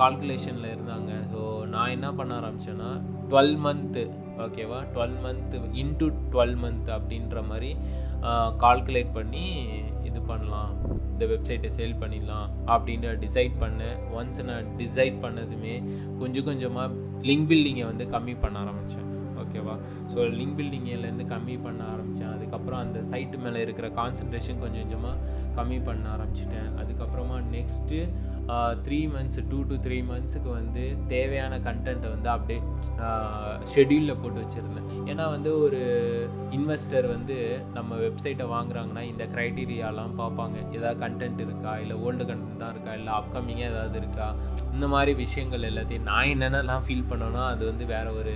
[0.00, 1.12] கால்குலேஷனில் இருந்தாங்க.
[1.32, 1.40] ஸோ
[1.74, 2.90] நான் என்ன பண்ண ஆரம்பித்தேன்னா
[3.30, 4.04] டுவெல் மந்த்து
[4.44, 7.70] ஓகேவா twelve month into twelve month அப்படின்ற மாதிரி
[8.64, 9.46] கால்குலேட் பண்ணி
[10.08, 10.72] இது பண்ணலாம்.
[11.12, 13.96] இந்த வெப்சைட்டை சேல் பண்ணிடலாம் அப்படின்னு டிசைட் பண்ணேன்.
[14.18, 15.74] ஒன்ஸ் நான் டிசைட் பண்ணதுமே
[16.22, 19.03] கொஞ்சம் கொஞ்சமாக லிங்க் பில்டிங்கை வந்து கம்மி பண்ண ஆரம்பித்தேன்
[20.14, 25.16] ஸோ லிங்க் பில்டிங்லேருந்து கம்மி பண்ண ஆரம்பித்தேன் அதுக்கப்புறம் அந்த சைட்டு மேலே இருக்கிற கான்சன்ட்ரேஷன் கொஞ்சம் கொஞ்சமாக
[25.56, 26.68] கம்மி பண்ண ஆரம்பிச்சிட்டேன்.
[26.80, 27.98] அதுக்கப்புறமா next
[28.86, 32.60] three months two to three மந்த்ஸுக்கு வந்து தேவையான கண்டென்ட்டை வந்து அப்படியே
[33.74, 34.88] ஷெடியூலில் போட்டு வச்சுருந்தேன்.
[35.10, 35.80] ஏன்னா வந்து ஒரு
[36.56, 37.36] இன்வெஸ்டர் வந்து
[37.76, 40.56] நம்ம வெப்சைட்டை வாங்குறாங்கன்னா இந்த க்ரைட்டீரியாலாம் பார்ப்பாங்க.
[40.76, 41.72] ஏதாவது கண்டென்ட் இருக்கா?
[41.84, 42.94] இல்லை ஓல்டு கண்டென்ட் தான் இருக்கா?
[43.00, 44.28] இல்லை அப்கமிங்காக ஏதாவது இருக்கா?
[44.74, 48.34] இந்த மாதிரி விஷயங்கள் எல்லாத்தையும் நான் என்னென்னலாம் ஃபீல் பண்ணோன்னா அது வந்து வேற ஒரு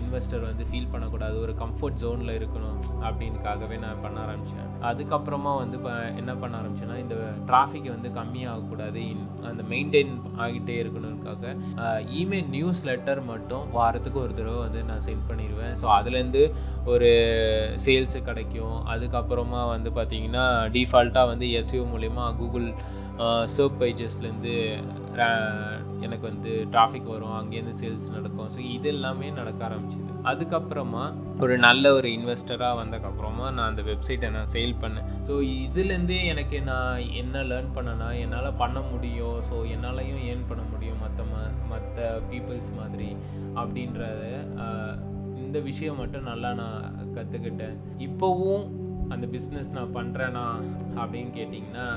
[0.00, 1.36] இன்வெஸ்டர் வந்து ஃபீல் பண்ணக்கூடாது.
[1.44, 5.78] ஒரு கம்ஃபர்ட் ஜோனில் இருக்கணும் அப்படின்னுக்காகவே நான் பண்ண ஆரம்பித்தேன் அதுக்கப்புறமா வந்து
[6.20, 7.16] என்ன பண்ண ஆரம்பிச்சேன்னா இந்த
[7.50, 9.00] டிராஃபிக் வந்து கம்மியாகக்கூடாது.
[9.50, 10.12] அந்த மெயின்டைன்
[10.44, 11.52] ஆகிட்டே இருக்கணும்காக
[12.20, 16.42] இமெயில் நியூஸ் லெட்டர் மட்டும் வாரத்துக்கு ஒரு தடவை வந்து நான் சென்ட் பண்ணிடுவேன் ஸோ அதுலேருந்து
[16.92, 17.10] ஒரு
[17.84, 18.76] சேல்ஸு கிடைக்கும்.
[18.94, 20.44] அதுக்கப்புறமா வந்து பார்த்தீங்கன்னா
[20.76, 22.68] டிஃபால்ட்டாக வந்து எஸ்யூ மூலிமா கூகுள்
[23.54, 24.54] சர்ப் பேஜஸ்லேருந்து
[26.04, 28.48] எனக்கு வந்து டிராஃபிக் வரும் அங்கேருந்து சேல்ஸ் நடக்கும்.
[28.54, 30.10] ஸோ இது எல்லாமே நடக்க ஆரம்பிச்சிது.
[30.30, 31.04] அதுக்கப்புறமா
[31.44, 35.08] ஒரு நல்ல ஒரு இன்வெஸ்டராக வந்ததுக்கப்புறமா நான் அந்த வெப்சைட்டை நான் சேல் பண்ணேன்.
[35.28, 35.34] ஸோ
[35.66, 39.38] இதுலேருந்தே எனக்கு நான் என்ன லேர்ன் பண்ணேன்னா என்னால் பண்ண முடியும்.
[39.48, 43.10] ஸோ என்னாலையும் ஏர்ன் பண்ண முடியும் மற்ற ம மற்ற பீப்புள்ஸ் மாதிரி
[43.60, 44.22] அப்படின்றத
[45.44, 46.82] இந்த விஷயம் மட்டும் நல்லா நான்
[47.16, 47.76] கற்றுக்கிட்டேன்
[48.08, 48.64] இப்போவும்
[49.14, 50.46] அந்த பிஸ்னஸ் நான் பண்ணுறேனா
[51.00, 51.88] அப்படின்னு கேட்டிங்கன்னா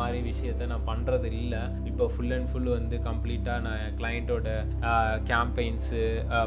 [0.00, 1.62] மாதிரி விஷயத்த நான் பண்ணுறது இல்லை.
[1.90, 4.48] இப்போ ஃபுல் அண்ட் ஃபுல் வந்து கம்ப்ளீட்டாக நான் கிளைண்ட்டோட
[5.30, 6.02] campaigns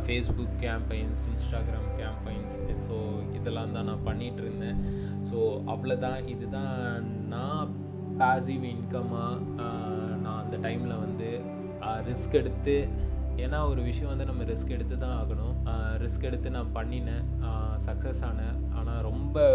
[0.05, 2.97] Facebook campaigns Instagram campaigns so
[3.37, 4.79] இதெல்லாம் தான் நான் பண்ணிகிட்டு இருந்தேன்.
[5.29, 5.37] ஸோ
[5.75, 7.71] அவ்வளோதான் இதுதான் நான்
[8.21, 9.67] பாசிவ் இன்கமாக
[10.23, 11.29] நான் அந்த டைமில் வந்து
[12.09, 12.75] ரிஸ்க் எடுத்து
[13.43, 15.55] ஏன்னா ஒரு விஷயம் வந்து நம்ம ரிஸ்க் எடுத்து தான் ஆகணும்.
[16.01, 17.23] ரிஸ்க் எடுத்து நான் பண்ணினேன்.
[17.85, 18.57] சக்ஸஸ் ஆனேன்.
[18.77, 19.45] ஆனால் ரொம்ப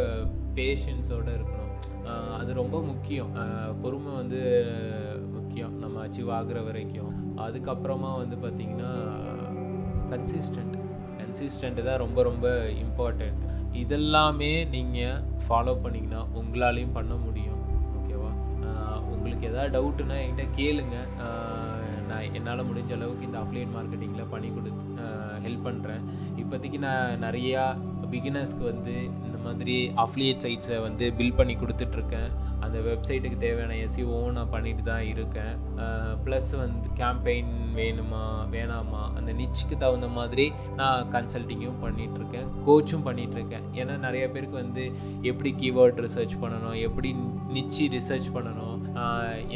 [0.57, 1.66] பேஷன்ஸோடு இருக்கணும்.
[2.39, 3.33] அது ரொம்ப முக்கியம்.
[3.83, 4.41] பொறுமை வந்து
[5.37, 5.75] முக்கியம்.
[5.83, 7.13] நம்ம அச்சீவ் ஆகுற வரைக்கும்.
[7.47, 8.93] அதுக்கப்புறமா வந்து பார்த்திங்கன்னா
[10.13, 10.77] கன்சிஸ்டன்ட்
[11.21, 12.49] கன்சிஸ்டன்ட் தான் ரொம்ப ரொம்ப
[12.85, 13.41] இம்பார்ட்டண்ட்
[13.83, 17.63] இதெல்லாமே நீங்கள் ஃபாலோ பண்ணிங்கன்னா உங்களாலையும் பண்ண முடியும்.
[17.99, 18.31] ஓகேவா
[19.15, 20.97] உங்களுக்கு எதாவது டவுட்டுன்னா என்கிட்ட கேளுங்க.
[22.11, 24.83] நான் என்னால் முடிஞ்ச அளவுக்கு இந்த அஃப்லியேட் மார்க்கெட்டிங்கில் பண்ணி கொடுத்து
[25.47, 26.05] ஹெல்ப் பண்ணுறேன்
[26.41, 27.65] இப்போதைக்கு நான் நிறையா
[28.13, 28.95] பிகினர்ஸ்க்கு வந்து
[29.27, 32.29] இந்த மாதிரி அஃப்லியேட் சைட்ஸை வந்து பில் பண்ணி கொடுத்துட்ருக்கேன்.
[32.65, 35.53] அந்த வெப்சைட்டுக்கு தேவையான எஸ்இஓவும் நான் பண்ணிட்டு தான் இருக்கேன்.
[36.25, 38.23] ப்ளஸ் வந்து கேம்பெயின் வேணுமா
[38.55, 40.47] வேணாமா அந்த நிச்சுக்கு தகுந்த மாதிரி
[40.81, 44.85] நான் கன்சல்ட்டிங்கும் பண்ணிகிட்ருக்கேன் கோச்சும் பண்ணிகிட்ருக்கேன் ஏன்னா நிறைய பேருக்கு வந்து
[45.31, 47.11] எப்படி கீவேர்ட் ரிசர்ச் பண்ணணும் எப்படி
[47.57, 48.76] நிச்சு ரிசர்ச் பண்ணணும்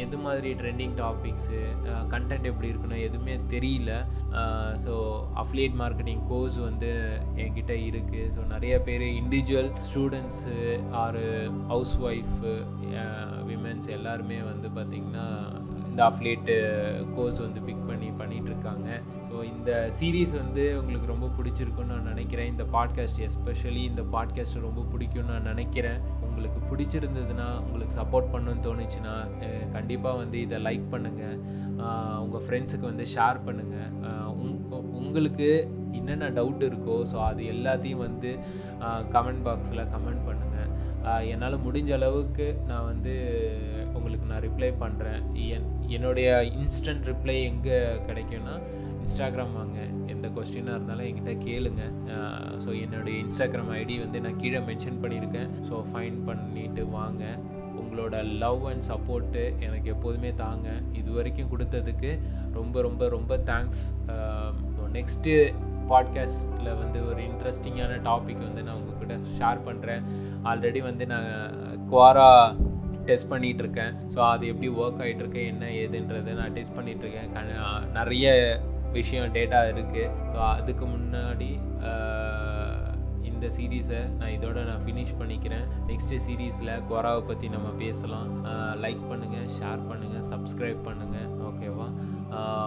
[0.01, 1.59] எது மாதிரி ட்ரெண்டிங் டாபிக்ஸு
[2.13, 3.91] கண்டென்ட் எப்படி இருக்கணும் எதுவுமே தெரியல.
[4.83, 4.93] ஸோ
[5.43, 6.91] அஃப்லியேட் மார்க்கெட்டிங் கோர்ஸ் வந்து
[7.43, 10.55] என்கிட்ட இருக்குது ஸோ நிறைய பேர் individual students
[11.03, 11.19] or
[12.09, 12.53] housewife
[13.49, 15.27] women's எல்லாருமே வந்து பார்த்திங்கன்னா
[15.89, 16.53] இந்த அஃப்லேட்டு
[17.15, 18.87] கோர்ஸ் வந்து பிக் பண்ணி பண்ணிட்டு இருக்காங்க
[19.29, 22.51] ஸோ இந்த சீரீஸ் வந்து உங்களுக்கு ரொம்ப பிடிச்சிருக்குன்னு நான் நினைக்கிறேன்.
[22.53, 25.99] இந்த பாட்காஸ்ட் எஸ்பெஷலி இந்த பாட்காஸ்ட் ரொம்ப பிடிக்கும்னு நான் நினைக்கிறேன்.
[26.41, 29.11] உங்களுக்கு பிடிச்சிருந்ததுன்னா உங்களுக்கு சப்போர்ட் பண்ணணும்னு தோணுச்சுன்னா
[29.71, 31.35] கண்டிப்பாக வந்து இதை லைக் பண்ணுங்கள்
[32.23, 33.89] உங்கள் ஃப்ரெண்ட்ஸுக்கு வந்து ஷேர் பண்ணுங்கள்
[34.99, 35.49] உங்களுக்கு
[35.99, 38.29] என்னென்ன டவுட் இருக்கோ ஸோ அது எல்லாத்தையும் வந்து
[39.15, 40.71] கமெண்ட் பாக்ஸில் கமெண்ட் பண்ணுங்கள்
[41.33, 43.13] என்னால் முடிஞ்ச அளவுக்கு நான் வந்து
[43.93, 46.29] உங்களுக்கு நான் ரிப்ளை பண்ணுறேன் என் என்னுடைய
[46.59, 47.79] இன்ஸ்டன்ட் ரிப்ளை எங்கே
[48.09, 48.55] கிடைக்கும்னா
[49.03, 49.77] இன்ஸ்டாகிராம் வாங்க.
[50.21, 51.83] எந்த கொஸ்டினாக இருந்தாலும் என்கிட்ட கேளுங்க.
[52.63, 55.49] ஸோ என்னுடைய இன்ஸ்டாகிராம் ஐடி வந்து நான் கீழே மென்ஷன் பண்ணியிருக்கேன்.
[55.67, 57.23] ஸோ ஃபைன் பண்ணிட்டு வாங்க.
[57.81, 60.69] உங்களோட லவ் அண்ட் சப்போர்ட்டு எனக்கு எப்போதுமே தாங்க.
[60.99, 62.11] இது வரைக்கும் கொடுத்ததுக்கு
[62.59, 63.83] ரொம்ப ரொம்ப ரொம்ப தேங்க்ஸ்
[64.97, 65.35] நெக்ஸ்ட்டு
[65.91, 70.03] பாட்காஸ்டில் வந்து ஒரு இன்ட்ரெஸ்டிங்கான டாபிக் வந்து நான் உங்ககிட்ட ஷேர் பண்ணுறேன்
[70.51, 71.29] ஆல்ரெடி வந்து நான்
[71.93, 72.31] குவாரா
[73.09, 73.95] டெஸ்ட் பண்ணிகிட்டு இருக்கேன்.
[74.13, 77.31] ஸோ அது எப்படி ஒர்க் ஆகிட்டு என்ன ஏதுன்றதை நான் டெஸ்ட் பண்ணிகிட்டு இருக்கேன்.
[77.99, 78.27] நிறைய
[78.97, 81.51] விஷயம் டேட்டா இருக்குது ஸோ அதுக்கு முன்னாடி
[83.29, 85.63] இந்த சீரீஸை நான் இதோட நான் ஃபினிஷ் பண்ணிக்கிறேன்.
[85.89, 88.29] நெக்ஸ்ட் சீரீஸில் கொராவை பற்றி நம்ம பேசலாம்.
[88.83, 91.87] லைக் பண்ணுங்கள் ஷேர் பண்ணுங்கள் சப்ஸ்கிரைப் பண்ணுங்கள் ஓகேவா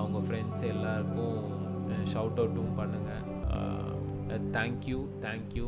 [0.06, 1.38] உங்கள் ஃப்ரெண்ட்ஸ் எல்லாருக்கும்
[2.14, 3.22] ஷவுட் அவுட்டும் பண்ணுங்கள்
[4.56, 5.66] தேங்க்யூ தேங்க்யூ